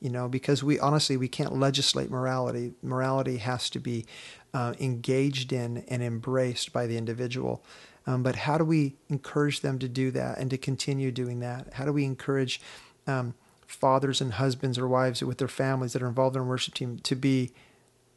You 0.00 0.10
know, 0.10 0.28
because 0.28 0.62
we 0.62 0.78
honestly 0.78 1.16
we 1.16 1.28
can't 1.28 1.58
legislate 1.58 2.10
morality. 2.10 2.74
Morality 2.82 3.38
has 3.38 3.70
to 3.70 3.78
be 3.78 4.04
uh, 4.52 4.74
engaged 4.78 5.52
in 5.52 5.78
and 5.88 6.02
embraced 6.02 6.72
by 6.72 6.86
the 6.86 6.96
individual. 6.96 7.64
Um, 8.06 8.22
but 8.22 8.36
how 8.36 8.58
do 8.58 8.64
we 8.64 8.96
encourage 9.08 9.60
them 9.60 9.78
to 9.78 9.88
do 9.88 10.10
that 10.10 10.38
and 10.38 10.50
to 10.50 10.58
continue 10.58 11.10
doing 11.10 11.40
that? 11.40 11.74
How 11.74 11.84
do 11.86 11.92
we 11.92 12.04
encourage 12.04 12.60
um, 13.06 13.34
fathers 13.66 14.20
and 14.20 14.34
husbands 14.34 14.78
or 14.78 14.86
wives 14.86 15.22
with 15.22 15.38
their 15.38 15.48
families 15.48 15.92
that 15.94 16.02
are 16.02 16.08
involved 16.08 16.36
in 16.36 16.42
a 16.42 16.44
worship 16.44 16.74
team 16.74 16.98
to 16.98 17.14
be, 17.14 17.52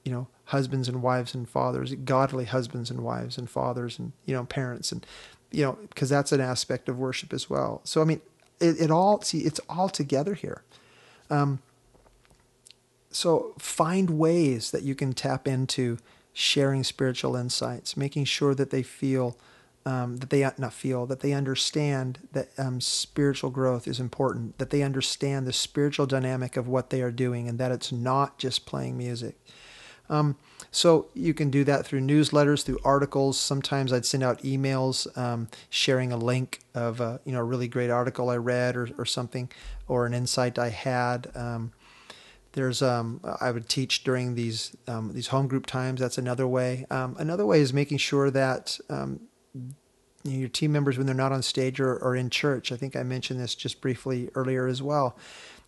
you 0.08 0.14
know, 0.14 0.28
husbands 0.46 0.88
and 0.88 1.02
wives 1.02 1.36
and 1.36 1.50
fathers, 1.50 1.94
godly 2.06 2.46
husbands 2.46 2.90
and 2.90 3.02
wives 3.02 3.38
and 3.38 3.50
fathers 3.50 4.00
and 4.00 4.14
you 4.26 4.34
know 4.34 4.46
parents 4.46 4.94
and 4.94 5.06
you 5.52 5.64
know 5.64 5.78
because 5.90 6.08
that's 6.08 6.32
an 6.32 6.40
aspect 6.40 6.88
of 6.88 6.98
worship 6.98 7.34
as 7.34 7.50
well. 7.50 7.82
So 7.84 8.02
I 8.02 8.06
mean, 8.06 8.22
it, 8.62 8.80
it 8.80 8.90
all 8.90 9.22
see 9.22 9.40
it's 9.40 9.60
all 9.68 9.90
together 9.90 10.34
here. 10.34 10.64
Um, 11.30 11.60
so 13.10 13.54
find 13.60 14.12
ways 14.12 14.72
that 14.72 14.84
you 14.84 14.96
can 14.96 15.12
tap 15.12 15.46
into 15.46 15.98
sharing 16.32 16.86
spiritual 16.86 17.36
insights, 17.36 17.98
making 17.98 18.24
sure 18.24 18.56
that 18.56 18.70
they 18.70 18.84
feel 18.84 19.36
um, 19.86 20.18
that 20.18 20.30
they 20.30 20.50
not 20.58 20.72
feel 20.72 21.06
that 21.06 21.20
they 21.20 21.34
understand 21.34 22.20
that 22.32 22.48
um, 22.58 22.80
spiritual 22.80 23.50
growth 23.50 23.88
is 23.88 24.00
important, 24.00 24.58
that 24.58 24.70
they 24.70 24.84
understand 24.84 25.46
the 25.46 25.54
spiritual 25.54 26.06
dynamic 26.06 26.56
of 26.56 26.66
what 26.70 26.92
they 26.92 27.02
are 27.02 27.12
doing, 27.12 27.50
and 27.50 27.60
that 27.60 27.74
it's 27.74 27.92
not 27.92 28.38
just 28.38 28.66
playing 28.66 28.98
music. 28.98 29.36
Um, 30.10 30.36
so 30.72 31.08
you 31.14 31.34
can 31.34 31.50
do 31.50 31.64
that 31.64 31.86
through 31.86 32.02
newsletters, 32.02 32.64
through 32.64 32.80
articles. 32.84 33.40
Sometimes 33.40 33.92
I'd 33.92 34.06
send 34.06 34.24
out 34.24 34.42
emails 34.44 35.16
um, 35.18 35.48
sharing 35.70 36.12
a 36.12 36.18
link 36.18 36.60
of 36.74 37.00
a 37.00 37.20
you 37.26 37.32
know 37.32 37.40
a 37.40 37.44
really 37.44 37.68
great 37.68 37.90
article 37.90 38.30
I 38.30 38.38
read 38.38 38.76
or, 38.76 38.90
or 38.98 39.06
something, 39.06 39.50
or 39.88 40.06
an 40.06 40.14
insight 40.14 40.60
I 40.60 40.70
had. 40.70 41.32
Um, 41.36 41.72
there's 42.54 42.82
um, 42.82 43.22
I 43.40 43.52
would 43.52 43.70
teach 43.70 44.04
during 44.04 44.36
these 44.36 44.76
um, 44.88 45.14
these 45.14 45.28
home 45.28 45.48
group 45.48 45.66
times. 45.66 46.00
That's 46.02 46.18
another 46.18 46.48
way. 46.48 46.86
Um, 46.90 47.16
another 47.20 47.46
way 47.46 47.62
is 47.62 47.74
making 47.74 47.98
sure 47.98 48.32
that 48.32 48.80
your 50.24 50.50
team 50.50 50.72
members, 50.72 50.98
when 50.98 51.06
they're 51.06 51.16
not 51.16 51.32
on 51.32 51.42
stage 51.42 51.80
or, 51.80 51.96
or 51.98 52.16
in 52.16 52.30
church, 52.30 52.72
I 52.72 52.76
think 52.76 52.96
I 52.96 53.04
mentioned 53.04 53.40
this 53.40 53.56
just 53.56 53.82
briefly 53.82 54.30
earlier 54.36 54.68
as 54.68 54.82
well, 54.82 55.16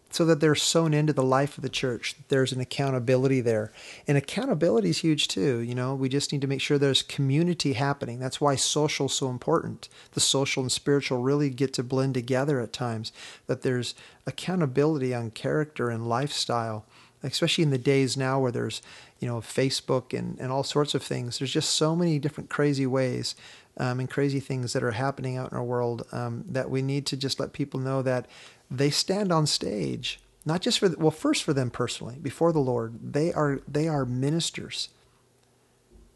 so 0.09 0.25
that 0.25 0.39
they're 0.39 0.55
sewn 0.55 0.93
into 0.93 1.13
the 1.13 1.23
life 1.23 1.57
of 1.57 1.61
the 1.61 1.69
church. 1.69 2.15
There's 2.29 2.51
an 2.51 2.59
accountability 2.59 3.41
there. 3.41 3.71
And 4.07 4.17
accountability 4.17 4.89
is 4.89 4.99
huge 4.99 5.27
too. 5.27 5.59
You 5.59 5.75
know, 5.75 5.93
we 5.93 6.09
just 6.09 6.31
need 6.31 6.41
to 6.41 6.47
make 6.47 6.61
sure 6.61 6.77
there's 6.77 7.03
community 7.03 7.73
happening. 7.73 8.19
That's 8.19 8.41
why 8.41 8.55
social 8.55 9.05
is 9.05 9.13
so 9.13 9.29
important. 9.29 9.87
The 10.13 10.19
social 10.19 10.63
and 10.63 10.71
spiritual 10.71 11.21
really 11.21 11.49
get 11.49 11.73
to 11.73 11.83
blend 11.83 12.15
together 12.15 12.59
at 12.59 12.73
times, 12.73 13.11
that 13.47 13.61
there's 13.61 13.95
accountability 14.25 15.13
on 15.13 15.31
character 15.31 15.89
and 15.89 16.07
lifestyle 16.07 16.85
especially 17.21 17.63
in 17.63 17.69
the 17.69 17.77
days 17.77 18.15
now 18.15 18.39
where 18.39 18.51
there's 18.51 18.81
you 19.19 19.27
know 19.27 19.41
facebook 19.41 20.17
and, 20.17 20.39
and 20.39 20.51
all 20.51 20.63
sorts 20.63 20.95
of 20.95 21.03
things 21.03 21.39
there's 21.39 21.51
just 21.51 21.71
so 21.71 21.95
many 21.95 22.19
different 22.19 22.49
crazy 22.49 22.85
ways 22.85 23.35
um, 23.77 23.99
and 23.99 24.09
crazy 24.09 24.39
things 24.39 24.73
that 24.73 24.83
are 24.83 24.91
happening 24.91 25.37
out 25.37 25.51
in 25.51 25.57
our 25.57 25.63
world 25.63 26.05
um, 26.11 26.43
that 26.47 26.69
we 26.69 26.81
need 26.81 27.05
to 27.05 27.17
just 27.17 27.39
let 27.39 27.53
people 27.53 27.79
know 27.79 28.01
that 28.01 28.25
they 28.69 28.89
stand 28.89 29.31
on 29.31 29.45
stage 29.45 30.19
not 30.45 30.61
just 30.61 30.79
for 30.79 30.89
the, 30.89 30.97
well 30.97 31.11
first 31.11 31.43
for 31.43 31.53
them 31.53 31.69
personally 31.69 32.17
before 32.21 32.51
the 32.51 32.59
lord 32.59 33.13
they 33.13 33.33
are 33.33 33.61
they 33.67 33.87
are 33.87 34.05
ministers 34.05 34.89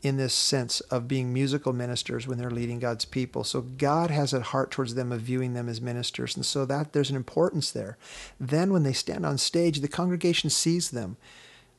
in 0.03 0.17
this 0.17 0.33
sense 0.33 0.81
of 0.81 1.07
being 1.07 1.31
musical 1.33 1.71
ministers 1.71 2.27
when 2.27 2.37
they're 2.37 2.51
leading 2.51 2.77
God's 2.77 3.05
people. 3.05 3.45
So 3.45 3.61
God 3.61 4.11
has 4.11 4.33
a 4.33 4.41
heart 4.41 4.69
towards 4.69 4.95
them 4.95 5.13
of 5.13 5.21
viewing 5.21 5.53
them 5.53 5.69
as 5.69 5.79
ministers. 5.79 6.35
And 6.35 6.45
so 6.45 6.65
that 6.65 6.91
there's 6.91 7.09
an 7.09 7.15
importance 7.15 7.71
there. 7.71 7.97
Then 8.37 8.73
when 8.73 8.83
they 8.83 8.91
stand 8.91 9.25
on 9.25 9.37
stage, 9.37 9.79
the 9.79 9.87
congregation 9.87 10.49
sees 10.49 10.91
them 10.91 11.15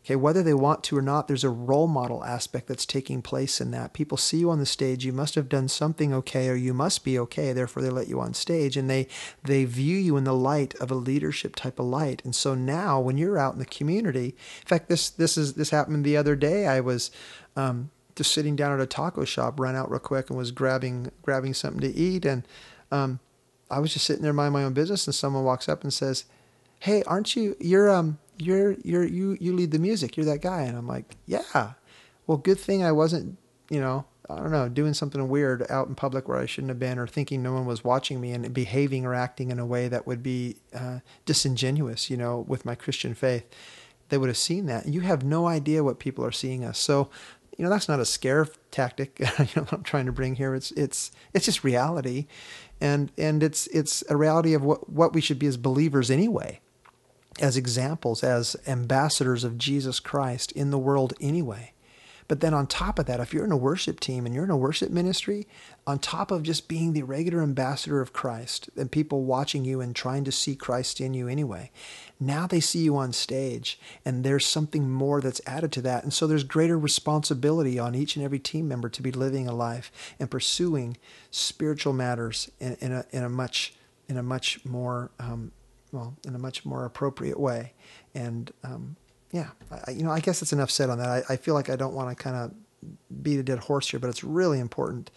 Okay, 0.05 0.17
whether 0.17 0.43
they 0.43 0.53
want 0.53 0.85
to 0.85 0.99
or 0.99 1.03
not, 1.03 1.29
there's 1.29 1.45
a 1.45 1.49
role 1.49 1.87
model 1.87 2.23
aspect 2.25 2.67
that's 2.69 2.85
taking 2.85 3.23
place 3.23 3.59
in 3.59 3.71
that. 3.71 3.95
People 3.95 4.19
see 4.19 4.39
you 4.39 4.51
on 4.51 4.59
the 4.59 4.67
stage, 4.67 5.05
you 5.07 5.15
must 5.15 5.35
have 5.35 5.49
done 5.49 5.67
something 5.67 6.13
okay, 6.13 6.49
or 6.51 6.55
you 6.55 6.75
must 6.75 7.05
be 7.05 7.19
okay, 7.19 7.55
therefore 7.55 7.83
they 7.83 7.89
let 7.89 8.09
you 8.09 8.21
on 8.21 8.35
stage, 8.35 8.77
and 8.77 8.91
they 8.91 9.09
they 9.45 9.65
view 9.65 9.97
you 9.97 10.19
in 10.19 10.25
the 10.25 10.35
light 10.35 10.75
of 10.75 10.91
a 10.91 10.95
leadership 10.95 11.57
type 11.57 11.79
of 11.79 11.87
light. 11.87 12.21
And 12.23 12.35
so 12.35 12.55
now 12.55 13.01
when 13.01 13.17
you're 13.17 13.39
out 13.39 13.55
in 13.55 13.59
the 13.59 13.65
community, 13.65 14.37
in 14.61 14.67
fact 14.67 14.89
this 14.91 15.09
this 15.09 15.39
is 15.39 15.55
this 15.55 15.71
happened 15.71 16.05
the 16.05 16.19
other 16.19 16.37
day. 16.37 16.67
I 16.67 16.81
was 16.81 17.11
um, 17.57 17.91
just 18.15 18.33
sitting 18.33 18.57
down 18.57 18.73
at 18.73 18.81
a 18.81 18.87
taco 18.87 19.25
shop, 19.25 19.59
ran 19.59 19.75
out 19.75 19.91
real 19.91 20.01
quick 20.01 20.29
and 20.29 20.37
was 20.37 20.51
grabbing 20.51 21.11
grabbing 21.23 21.55
something 21.55 21.81
to 21.81 21.99
eat 21.99 22.27
and 22.27 22.47
um, 22.93 23.21
I 23.71 23.81
was 23.81 23.93
just 23.93 24.05
sitting 24.05 24.23
there 24.23 24.33
minding 24.33 24.53
my 24.53 24.65
own 24.65 24.73
business 24.73 25.07
and 25.07 25.15
someone 25.15 25.45
walks 25.45 25.69
up 25.69 25.83
and 25.83 25.93
says, 25.93 26.25
Hey, 26.85 27.03
aren't 27.05 27.35
you 27.35 27.57
you're 27.61 27.89
um 27.89 28.19
you're 28.37 28.73
you're 28.85 29.05
you 29.05 29.39
you 29.41 29.55
lead 29.57 29.71
the 29.71 29.79
music. 29.79 30.19
You're 30.19 30.27
that 30.27 30.43
guy. 30.43 30.65
And 30.65 30.77
I'm 30.77 30.87
like, 30.87 31.17
yeah. 31.25 31.73
Well, 32.27 32.37
good 32.37 32.61
thing 32.61 32.85
I 32.85 32.93
wasn't, 32.93 33.39
you 33.71 33.81
know, 33.81 34.05
I 34.29 34.37
don't 34.37 34.51
know, 34.51 34.69
doing 34.69 34.93
something 34.93 35.27
weird 35.27 35.65
out 35.71 35.89
in 35.89 35.95
public 35.95 36.29
where 36.29 36.37
I 36.37 36.45
shouldn't 36.45 36.69
have 36.69 36.79
been, 36.79 36.99
or 36.99 37.07
thinking 37.07 37.43
no 37.43 37.55
one 37.55 37.65
was 37.65 37.85
watching 37.85 38.21
me 38.21 38.33
and 38.33 38.53
behaving 38.53 39.07
or 39.07 39.15
acting 39.15 39.51
in 39.51 39.59
a 39.59 39.65
way 39.65 39.89
that 39.89 40.07
would 40.07 40.23
be 40.23 40.57
uh, 40.75 40.99
disingenuous, 41.25 42.11
you 42.11 42.19
know, 42.19 42.45
with 42.47 42.67
my 42.67 42.75
Christian 42.75 43.15
faith. 43.15 43.47
They 44.11 44.19
would 44.19 44.29
have 44.29 44.37
seen 44.37 44.67
that. 44.67 44.87
You 44.87 45.01
have 45.01 45.25
no 45.25 45.47
idea 45.47 45.83
what 45.83 45.99
people 45.99 46.23
are 46.23 46.33
seeing 46.33 46.65
us. 46.65 46.79
So, 46.79 47.09
you 47.57 47.65
know, 47.65 47.71
that's 47.71 47.89
not 47.89 47.99
a 47.99 48.05
scare 48.05 48.47
tactic. 48.71 49.21
you 49.39 49.47
know, 49.57 49.63
what 49.63 49.73
I'm 49.73 49.83
trying 49.85 50.05
to 50.05 50.13
bring 50.13 50.35
here. 50.35 50.55
It's 50.55 50.71
it's 50.73 51.13
it's 51.33 51.47
just 51.47 51.65
reality, 51.65 52.27
and 52.79 53.11
and 53.17 53.43
it's 53.43 53.69
it's 53.69 54.05
a 54.11 54.19
reality 54.19 54.53
of 54.53 54.63
what 54.63 54.91
what 54.91 55.15
we 55.15 55.23
should 55.23 55.39
be 55.39 55.47
as 55.47 55.57
believers 55.57 56.11
anyway 56.11 56.61
as 57.41 57.57
examples, 57.57 58.23
as 58.23 58.57
ambassadors 58.67 59.45
of 59.45 59.59
Jesus 59.59 60.01
Christ 60.01 60.53
in 60.53 60.71
the 60.71 60.79
world 60.79 61.15
anyway. 61.21 61.73
But 62.27 62.41
then 62.41 62.55
on 62.55 62.67
top 62.67 62.99
of 62.99 63.07
that, 63.07 63.21
if 63.21 63.35
you're 63.35 63.45
in 63.45 63.53
a 63.53 63.57
worship 63.57 64.01
team 64.01 64.25
and 64.25 64.35
you're 64.35 64.45
in 64.45 64.51
a 64.51 64.57
worship 64.57 64.91
ministry, 64.91 65.47
on 65.87 65.99
top 65.99 66.31
of 66.31 66.43
just 66.43 66.69
being 66.69 66.93
the 66.93 67.03
regular 67.03 67.43
ambassador 67.43 68.01
of 68.01 68.15
Christ 68.15 68.71
and 68.77 68.91
people 68.91 69.25
watching 69.25 69.65
you 69.65 69.81
and 69.81 69.95
trying 69.95 70.25
to 70.25 70.33
see 70.33 70.57
Christ 70.57 71.01
in 71.01 71.13
you 71.13 71.29
anyway, 71.29 71.71
now 72.19 72.47
they 72.47 72.61
see 72.61 72.79
you 72.79 72.97
on 72.97 73.13
stage 73.13 73.79
and 74.05 74.25
there's 74.25 74.47
something 74.47 74.91
more 74.91 75.21
that's 75.21 75.43
added 75.47 75.71
to 75.73 75.83
that. 75.83 76.03
And 76.03 76.15
so 76.15 76.27
there's 76.27 76.45
greater 76.45 76.79
responsibility 76.79 77.79
on 77.79 77.95
each 77.95 78.17
and 78.17 78.25
every 78.25 78.39
team 78.39 78.69
member 78.69 78.89
to 78.89 79.03
be 79.03 79.13
living 79.13 79.47
a 79.47 79.55
life 79.55 79.93
and 80.19 80.31
pursuing 80.31 80.97
spiritual 81.31 81.93
matters 81.93 82.51
in, 82.59 82.77
in, 82.81 82.93
a, 82.93 83.05
in 83.11 83.23
a 83.23 83.29
much 83.29 83.75
in 84.07 84.19
a 84.19 84.23
much 84.23 84.63
more 84.67 85.11
um, 85.19 85.51
well, 85.95 86.17
in 86.27 86.35
a 86.35 86.39
much 86.39 86.65
more 86.65 86.85
appropriate 86.85 87.39
way. 87.39 87.73
And 88.15 88.53
um, 88.65 88.97
yeah, 89.31 89.51
I, 89.87 89.93
you 89.93 90.03
know, 90.03 90.11
I 90.11 90.21
guess 90.21 90.43
it's 90.43 90.53
enough 90.53 90.71
said 90.71 90.91
on 90.91 90.99
that. 90.99 91.09
I, 91.09 91.35
I 91.35 91.37
feel 91.37 91.55
like 91.55 91.71
I 91.71 91.77
don't 91.77 91.95
want 91.95 92.17
to 92.17 92.23
kind 92.23 92.37
of 92.37 92.53
beat 93.23 93.39
a 93.39 93.43
dead 93.43 93.61
horse 93.61 93.91
here, 93.91 94.01
but 94.01 94.11
it's 94.11 94.25
really 94.25 94.61
important 94.61 95.11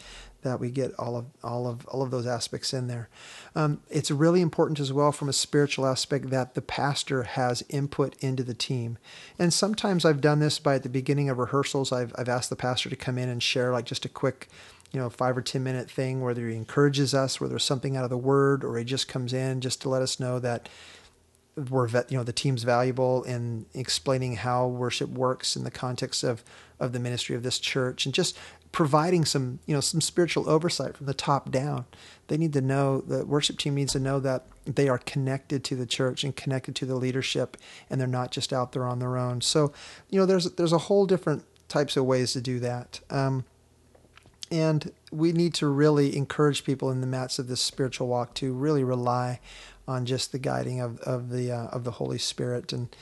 that 0.43 0.59
we 0.59 0.69
get 0.69 0.93
all 0.97 1.17
of 1.17 1.25
all 1.43 1.67
of 1.67 1.85
all 1.87 2.03
of 2.03 2.11
those 2.11 2.27
aspects 2.27 2.73
in 2.73 2.87
there. 2.87 3.09
Um, 3.55 3.81
it's 3.89 4.11
really 4.11 4.41
important 4.41 4.79
as 4.79 4.93
well 4.93 5.11
from 5.11 5.27
a 5.27 5.33
spiritual 5.33 5.85
aspect 5.85 6.29
that 6.29 6.53
the 6.53 6.61
pastor 6.61 7.23
has 7.23 7.63
input 7.69 8.15
into 8.19 8.43
the 8.43 8.53
team. 8.53 8.97
And 9.39 9.51
sometimes 9.51 10.05
I've 10.05 10.21
done 10.21 10.39
this 10.39 10.59
by 10.59 10.75
at 10.75 10.83
the 10.83 10.89
beginning 10.89 11.29
of 11.29 11.39
rehearsals. 11.39 11.91
I've 11.91 12.13
I've 12.17 12.29
asked 12.29 12.49
the 12.49 12.55
pastor 12.55 12.89
to 12.89 12.95
come 12.95 13.17
in 13.17 13.29
and 13.29 13.41
share 13.41 13.71
like 13.71 13.85
just 13.85 14.05
a 14.05 14.09
quick 14.09 14.47
you 14.91 14.99
know, 14.99 15.09
five 15.09 15.37
or 15.37 15.41
10 15.41 15.63
minute 15.63 15.89
thing, 15.89 16.21
whether 16.21 16.47
he 16.47 16.55
encourages 16.55 17.13
us, 17.13 17.39
whether 17.39 17.51
there's 17.51 17.63
something 17.63 17.97
out 17.97 18.03
of 18.03 18.09
the 18.09 18.17
word, 18.17 18.63
or 18.63 18.77
he 18.77 18.83
just 18.83 19.07
comes 19.07 19.33
in 19.33 19.61
just 19.61 19.81
to 19.81 19.89
let 19.89 20.01
us 20.01 20.19
know 20.19 20.39
that 20.39 20.69
we're, 21.69 21.87
you 22.09 22.17
know, 22.17 22.23
the 22.23 22.31
team's 22.31 22.63
valuable 22.63 23.23
in 23.23 23.65
explaining 23.73 24.35
how 24.35 24.67
worship 24.67 25.09
works 25.09 25.55
in 25.55 25.63
the 25.63 25.71
context 25.71 26.23
of, 26.23 26.43
of 26.79 26.93
the 26.93 26.99
ministry 26.99 27.35
of 27.35 27.41
this 27.43 27.57
church 27.57 28.05
and 28.05 28.13
just 28.13 28.37
providing 28.71 29.25
some, 29.25 29.59
you 29.65 29.73
know, 29.73 29.81
some 29.81 29.99
spiritual 29.99 30.47
oversight 30.49 30.95
from 30.95 31.07
the 31.07 31.13
top 31.13 31.49
down. 31.49 31.85
They 32.27 32.37
need 32.37 32.53
to 32.53 32.61
know, 32.61 33.01
the 33.01 33.25
worship 33.25 33.57
team 33.57 33.75
needs 33.75 33.93
to 33.93 33.99
know 33.99 34.19
that 34.19 34.45
they 34.65 34.87
are 34.87 34.99
connected 34.99 35.63
to 35.63 35.75
the 35.75 35.85
church 35.87 36.23
and 36.23 36.35
connected 36.35 36.75
to 36.75 36.85
the 36.85 36.95
leadership 36.95 37.57
and 37.89 37.99
they're 37.99 38.07
not 38.07 38.31
just 38.31 38.53
out 38.53 38.73
there 38.73 38.85
on 38.85 38.99
their 38.99 39.17
own. 39.17 39.41
So, 39.41 39.73
you 40.09 40.19
know, 40.19 40.25
there's, 40.25 40.51
there's 40.51 40.73
a 40.73 40.77
whole 40.77 41.07
different 41.07 41.43
types 41.67 41.97
of 41.97 42.05
ways 42.05 42.33
to 42.33 42.41
do 42.41 42.59
that. 42.59 42.99
Um, 43.09 43.45
and 44.51 44.91
we 45.11 45.31
need 45.31 45.53
to 45.55 45.67
really 45.67 46.15
encourage 46.15 46.63
people 46.63 46.89
in 46.91 47.01
the 47.01 47.07
mats 47.07 47.39
of 47.39 47.47
this 47.47 47.61
spiritual 47.61 48.07
walk 48.07 48.33
to 48.35 48.53
really 48.53 48.83
rely 48.83 49.39
on 49.87 50.05
just 50.05 50.31
the 50.31 50.39
guiding 50.39 50.81
of, 50.81 50.99
of 51.01 51.29
the 51.29 51.51
uh, 51.51 51.67
of 51.67 51.83
the 51.83 51.91
Holy 51.91 52.17
Spirit 52.17 52.73
and 52.73 52.95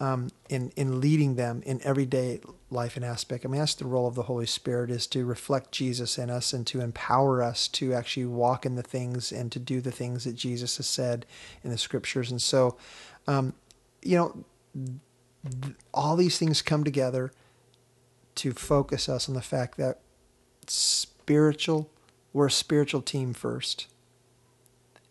um, 0.00 0.30
in 0.48 0.72
in 0.76 1.00
leading 1.00 1.36
them 1.36 1.62
in 1.64 1.80
everyday 1.84 2.40
life 2.70 2.96
and 2.96 3.04
aspect. 3.04 3.44
I 3.44 3.48
mean, 3.48 3.58
that's 3.58 3.74
the 3.74 3.86
role 3.86 4.06
of 4.06 4.14
the 4.14 4.22
Holy 4.22 4.46
Spirit 4.46 4.90
is 4.90 5.06
to 5.08 5.24
reflect 5.24 5.72
Jesus 5.72 6.18
in 6.18 6.30
us 6.30 6.52
and 6.52 6.66
to 6.68 6.80
empower 6.80 7.42
us 7.42 7.68
to 7.68 7.92
actually 7.92 8.26
walk 8.26 8.64
in 8.64 8.76
the 8.76 8.82
things 8.82 9.32
and 9.32 9.50
to 9.52 9.58
do 9.58 9.80
the 9.80 9.90
things 9.90 10.24
that 10.24 10.36
Jesus 10.36 10.76
has 10.76 10.86
said 10.86 11.26
in 11.62 11.70
the 11.70 11.78
Scriptures. 11.78 12.30
And 12.30 12.40
so, 12.40 12.76
um, 13.26 13.54
you 14.02 14.16
know, 14.16 14.44
th- 14.74 15.74
all 15.92 16.16
these 16.16 16.38
things 16.38 16.62
come 16.62 16.84
together 16.84 17.32
to 18.36 18.52
focus 18.52 19.08
us 19.08 19.28
on 19.28 19.34
the 19.34 19.42
fact 19.42 19.76
that 19.76 20.00
spiritual. 20.70 21.90
We're 22.32 22.46
a 22.46 22.50
spiritual 22.50 23.02
team 23.02 23.34
first. 23.34 23.86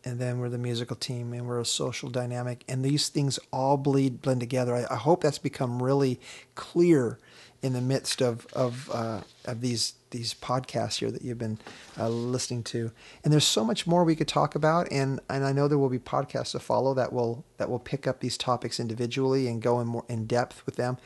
And 0.05 0.17
then 0.17 0.39
we're 0.39 0.49
the 0.49 0.57
musical 0.57 0.95
team 0.95 1.33
and 1.33 1.45
we're 1.45 1.59
a 1.59 1.65
social 1.65 2.09
dynamic. 2.09 2.63
And 2.69 2.83
these 2.83 3.09
things 3.09 3.37
all 3.51 3.75
bleed, 3.75 4.21
blend 4.21 4.39
together. 4.39 4.73
I, 4.73 4.93
I 4.93 4.95
hope 4.95 5.21
that's 5.21 5.37
become 5.37 5.83
really 5.83 6.19
clear 6.55 7.19
in 7.61 7.73
the 7.73 7.81
midst 7.81 8.21
of, 8.21 8.47
of, 8.53 8.89
uh, 8.93 9.19
of 9.43 9.59
these, 9.59 9.95
these 10.11 10.33
podcasts 10.33 10.99
here 10.99 11.11
that 11.11 11.21
you've 11.21 11.37
been 11.37 11.57
uh, 11.99 12.07
listening 12.07 12.63
to. 12.63 12.91
And 13.23 13.33
there's 13.33 13.43
so 13.43 13.65
much 13.65 13.85
more 13.85 14.05
we 14.05 14.15
could 14.15 14.29
talk 14.29 14.55
about. 14.55 14.89
And, 14.91 15.19
and 15.29 15.43
I 15.43 15.51
know 15.51 15.67
there 15.67 15.77
will 15.77 15.89
be 15.89 15.99
podcasts 15.99 16.51
to 16.51 16.59
follow 16.59 16.93
that 16.93 17.11
will, 17.11 17.43
that 17.57 17.69
will 17.69 17.79
pick 17.79 18.07
up 18.07 18.21
these 18.21 18.37
topics 18.37 18.79
individually 18.79 19.47
and 19.47 19.61
go 19.61 19.81
in 19.81 19.87
more 19.87 20.05
in 20.07 20.25
depth 20.25 20.65
with 20.65 20.77
them. 20.77 20.97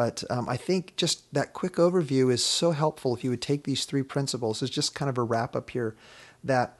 But 0.00 0.24
um, 0.30 0.48
I 0.48 0.56
think 0.56 0.96
just 0.96 1.30
that 1.34 1.52
quick 1.52 1.74
overview 1.74 2.32
is 2.32 2.42
so 2.42 2.70
helpful 2.70 3.14
if 3.14 3.22
you 3.22 3.28
would 3.28 3.42
take 3.42 3.64
these 3.64 3.84
three 3.84 4.02
principles 4.02 4.62
as 4.62 4.70
just 4.70 4.94
kind 4.94 5.10
of 5.10 5.18
a 5.18 5.22
wrap 5.22 5.54
up 5.54 5.68
here 5.68 5.94
that 6.42 6.78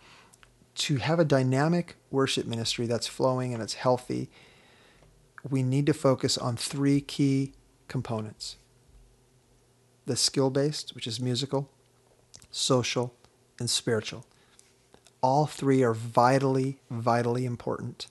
to 0.77 0.97
have 0.97 1.19
a 1.19 1.25
dynamic 1.27 1.97
worship 2.11 2.47
ministry 2.47 2.87
that's 2.87 3.07
flowing 3.07 3.53
and 3.53 3.63
it's 3.63 3.75
healthy, 3.75 4.31
we 5.51 5.63
need 5.63 5.85
to 5.85 5.93
focus 5.93 6.39
on 6.39 6.57
three 6.57 7.03
key 7.03 7.53
components 7.89 8.57
the 10.07 10.17
skill 10.17 10.49
based, 10.49 10.95
which 10.95 11.07
is 11.07 11.21
musical, 11.21 11.69
social, 12.51 13.15
and 13.59 13.69
spiritual. 13.69 14.25
All 15.21 15.45
three 15.45 15.83
are 15.83 15.93
vitally, 15.93 16.79
vitally 16.91 17.45
important. 17.45 18.07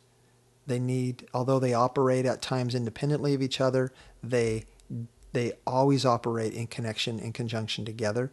They 0.68 0.78
need, 0.78 1.26
although 1.34 1.58
they 1.58 1.74
operate 1.74 2.28
at 2.28 2.44
times 2.44 2.76
independently 2.76 3.34
of 3.34 3.42
each 3.42 3.60
other, 3.60 3.92
they 4.22 4.66
they 5.34 5.54
always 5.66 6.06
operate 6.06 6.54
in 6.54 6.68
connection 6.68 7.20
in 7.20 7.34
conjunction 7.34 7.86
together 7.86 8.32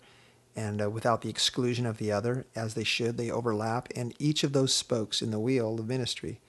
and 0.55 0.81
uh, 0.81 0.89
without 0.89 1.21
the 1.21 1.29
exclusion 1.29 1.85
of 1.85 1.99
the 1.99 2.11
other 2.11 2.47
as 2.55 2.75
they 2.75 2.85
should 2.85 3.17
they 3.17 3.31
overlap 3.31 3.89
and 3.95 4.15
each 4.19 4.43
of 4.43 4.53
those 4.53 4.75
spokes 4.75 5.21
in 5.21 5.31
the 5.31 5.41
wheel 5.41 5.79
of 5.79 5.89
ministry 5.89 6.41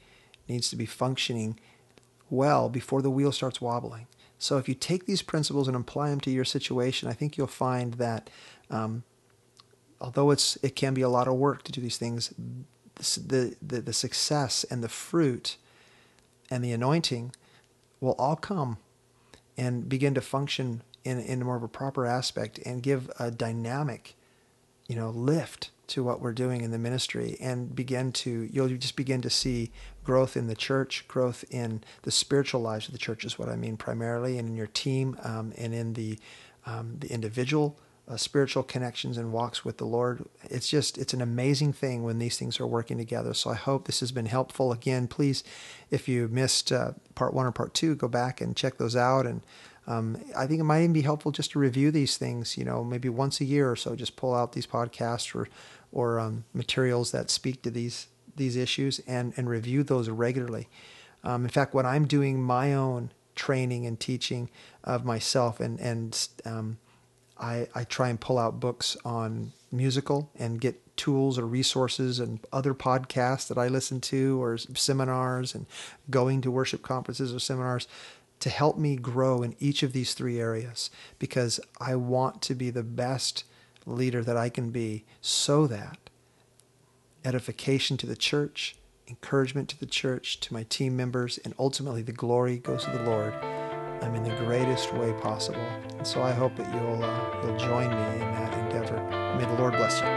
needs 0.48 0.70
to 0.70 0.76
be 0.76 0.86
functioning 0.86 1.60
well 2.30 2.70
before 2.70 3.02
the 3.02 3.10
wheel 3.10 3.32
starts 3.32 3.62
wobbling. 3.62 4.08
So 4.39 4.58
if 4.58 4.70
you 4.70 4.76
take 4.76 5.06
these 5.06 5.22
principles 5.22 5.67
and 5.67 5.76
apply 5.76 6.10
them 6.10 6.20
to 6.22 6.32
your 6.32 6.46
situation 6.46 7.10
i 7.10 7.13
think 7.13 7.38
you'll 7.38 7.48
find 7.48 7.96
that 7.96 8.30
um, 8.70 9.04
although 10.00 10.32
it's 10.32 10.58
it 10.62 10.76
can 10.76 10.93
be 10.93 11.02
a 11.02 11.10
lot 11.10 11.28
of 11.28 11.36
work 11.36 11.63
to 11.63 11.72
do 11.72 11.82
these 11.82 11.98
things 11.98 12.34
the, 12.96 13.56
the, 13.62 13.82
the 13.82 13.93
success 13.93 14.63
and 14.65 14.84
the 14.84 14.89
fruit 14.89 15.58
and 16.50 16.63
the 16.63 16.72
anointing 16.72 17.32
will 18.00 18.15
all 18.17 18.36
come 18.36 18.78
and 19.58 19.89
begin 19.89 20.13
to 20.13 20.22
function 20.22 20.84
in, 21.04 21.20
in 21.20 21.43
more 21.43 21.56
of 21.56 21.63
a 21.63 21.67
proper 21.67 22.06
aspect 22.06 22.60
and 22.65 22.84
give 22.84 23.10
a 23.20 23.32
dynamic, 23.32 24.15
you 24.88 24.96
know, 24.96 25.10
lift 25.10 25.72
to 25.88 26.04
what 26.04 26.20
we're 26.20 26.34
doing 26.34 26.62
in 26.62 26.72
the 26.72 26.78
ministry 26.78 27.38
and 27.39 27.74
begin 27.74 28.12
to, 28.12 28.50
you'll 28.52 28.67
just 28.67 28.96
begin 28.96 29.22
to 29.22 29.30
see 29.30 29.72
growth 30.04 30.36
in 30.36 30.48
the 30.48 30.56
church, 30.56 31.08
growth 31.08 31.46
in 31.50 31.82
the 32.02 32.12
spiritual 32.12 32.62
lives 32.62 32.88
of 32.88 32.91
the 32.91 32.98
church 32.98 33.24
is 33.24 33.39
what 33.39 33.50
I 33.50 33.56
mean 33.56 33.78
primarily, 33.78 34.38
and 34.38 34.50
in 34.50 34.56
your 34.56 34.67
team 34.67 35.17
um, 35.24 35.54
and 35.58 35.74
in 35.74 35.93
the, 35.93 36.20
um, 36.65 36.98
the 37.00 37.12
individual 37.12 37.78
uh, 38.08 38.17
spiritual 38.17 38.63
connections 38.63 39.17
and 39.17 39.34
walks 39.34 39.65
with 39.65 39.78
the 39.78 39.86
Lord. 39.86 40.26
It's 40.43 40.70
just, 40.70 40.98
it's 40.98 41.13
an 41.13 41.22
amazing 41.22 41.74
thing 41.74 42.04
when 42.04 42.20
these 42.20 42.38
things 42.38 42.60
are 42.60 42.67
working 42.67 42.98
together. 42.98 43.34
So 43.34 43.50
I 43.50 43.56
hope 43.56 43.86
this 43.86 44.00
has 44.00 44.12
been 44.12 44.28
helpful. 44.28 44.72
Again, 44.72 45.08
please, 45.08 45.43
if 45.91 46.08
you 46.08 46.28
missed 46.30 46.72
uh, 46.72 46.91
part 47.15 47.34
one 47.34 47.46
or 47.46 47.52
part 47.52 47.74
two, 47.74 47.96
go 47.96 48.08
back 48.08 48.41
and 48.41 48.56
check 48.56 48.78
those 48.78 48.96
out. 48.96 49.26
And 49.26 49.41
um, 49.88 50.17
I 50.36 50.48
think 50.48 50.62
it 50.62 50.65
might 50.65 50.84
even 50.84 50.93
be 50.93 51.02
helpful 51.02 51.32
just 51.32 51.52
to 51.52 51.60
review 51.60 51.91
these 51.91 52.17
things, 52.17 52.58
you 52.58 52.65
know, 52.65 52.84
maybe 52.84 53.10
once 53.10 53.41
a 53.41 53.46
year 53.46 53.70
or 53.70 53.76
so, 53.76 53.96
just 53.96 54.15
pull 54.15 54.34
out 54.34 54.54
these 54.54 54.67
podcasts 54.67 55.36
or, 55.36 55.48
or 55.91 56.20
um, 56.20 56.46
materials 56.54 57.12
that 57.12 57.30
speak 57.30 57.62
to 57.63 57.72
these, 57.72 58.08
these 58.36 58.56
issues 58.56 59.00
and, 59.08 59.34
and 59.38 59.50
review 59.50 59.84
those 59.84 60.10
regularly. 60.10 60.67
Um, 61.24 61.43
in 61.43 61.50
fact, 61.50 61.74
when 61.74 61.86
I'm 61.86 62.08
doing 62.08 62.41
my 62.41 62.74
own 62.74 63.12
training 63.36 63.86
and 63.86 64.00
teaching 64.00 64.50
of 64.84 65.06
myself, 65.06 65.60
and 65.60 65.80
and 65.80 66.28
um, 66.43 66.78
I, 67.39 67.67
I 67.76 67.84
try 67.84 68.10
and 68.10 68.19
pull 68.19 68.38
out 68.38 68.60
books 68.60 68.97
on 69.06 69.52
musical 69.71 70.30
and 70.38 70.60
get 70.60 70.82
tools 70.97 71.38
or 71.38 71.45
resources 71.45 72.19
and 72.19 72.39
other 72.52 72.73
podcasts 72.73 73.47
that 73.47 73.58
I 73.58 73.67
listen 73.67 74.02
to 74.02 74.41
or 74.41 74.58
seminars 74.58 75.54
and 75.54 75.65
going 76.10 76.41
to 76.41 76.52
worship 76.52 76.82
conferences 76.82 77.34
or 77.34 77.39
seminars 77.39 77.88
to 78.39 78.50
help 78.50 78.78
me 78.78 78.95
grow 78.95 79.41
in 79.43 79.56
each 79.60 79.84
of 79.84 79.93
these 79.93 80.13
three 80.13 80.39
areas 80.39 80.89
because 81.19 81.60
I 81.80 81.95
want 81.95 82.41
to 82.43 82.56
be 82.56 82.69
the 82.69 82.84
best 82.84 83.43
leader 83.86 84.23
that 84.23 84.38
I 84.38 84.50
can 84.50 84.69
be 84.69 85.06
so 85.21 85.67
that 85.67 85.97
edification 87.26 87.97
to 87.97 88.06
the 88.08 88.15
church, 88.15 88.76
encouragement 89.08 89.69
to 89.69 89.80
the 89.80 89.86
church, 89.86 90.39
to 90.41 90.54
my 90.54 90.63
team 90.63 90.95
members, 90.95 91.38
and 91.39 91.54
ultimately 91.58 92.02
the 92.02 92.12
glory 92.12 92.58
goes 92.58 92.86
to 92.86 92.91
the 92.91 93.04
Lord. 93.04 93.34
I'm 94.02 94.16
in 94.16 94.24
the 94.24 94.36
greatest 94.36 94.94
way 94.94 95.14
possible. 95.14 95.66
And 95.98 96.06
so 96.06 96.22
I 96.22 96.32
hope 96.32 96.56
that 96.56 96.72
you'll, 96.74 97.04
uh, 97.04 97.42
you'll 97.44 97.58
join 97.58 97.90
me 97.90 98.22
in 98.22 98.32
that 98.32 98.58
endeavor. 98.58 99.02
May 99.38 99.46
the 99.46 99.54
Lord 99.54 99.74
bless 99.74 100.02
you. 100.02 100.08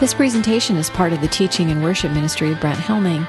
This 0.00 0.14
presentation 0.14 0.76
is 0.76 0.88
part 0.88 1.12
of 1.12 1.20
the 1.20 1.26
teaching 1.26 1.72
and 1.72 1.82
worship 1.82 2.12
ministry 2.12 2.52
of 2.52 2.60
Brent 2.60 2.78
Helming. 2.78 3.26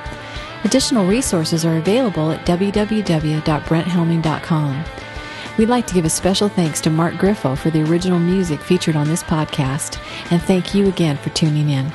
Additional 0.63 1.07
resources 1.07 1.65
are 1.65 1.77
available 1.77 2.31
at 2.31 2.45
www.brenthelming.com. 2.45 4.85
We'd 5.59 5.67
like 5.67 5.87
to 5.87 5.93
give 5.93 6.05
a 6.05 6.09
special 6.09 6.47
thanks 6.47 6.79
to 6.79 6.89
Mark 6.89 7.15
Griffo 7.15 7.57
for 7.57 7.69
the 7.69 7.83
original 7.83 8.17
music 8.17 8.61
featured 8.61 8.95
on 8.95 9.09
this 9.09 9.21
podcast, 9.21 9.99
and 10.31 10.41
thank 10.41 10.73
you 10.73 10.87
again 10.87 11.17
for 11.17 11.31
tuning 11.31 11.71
in. 11.71 11.91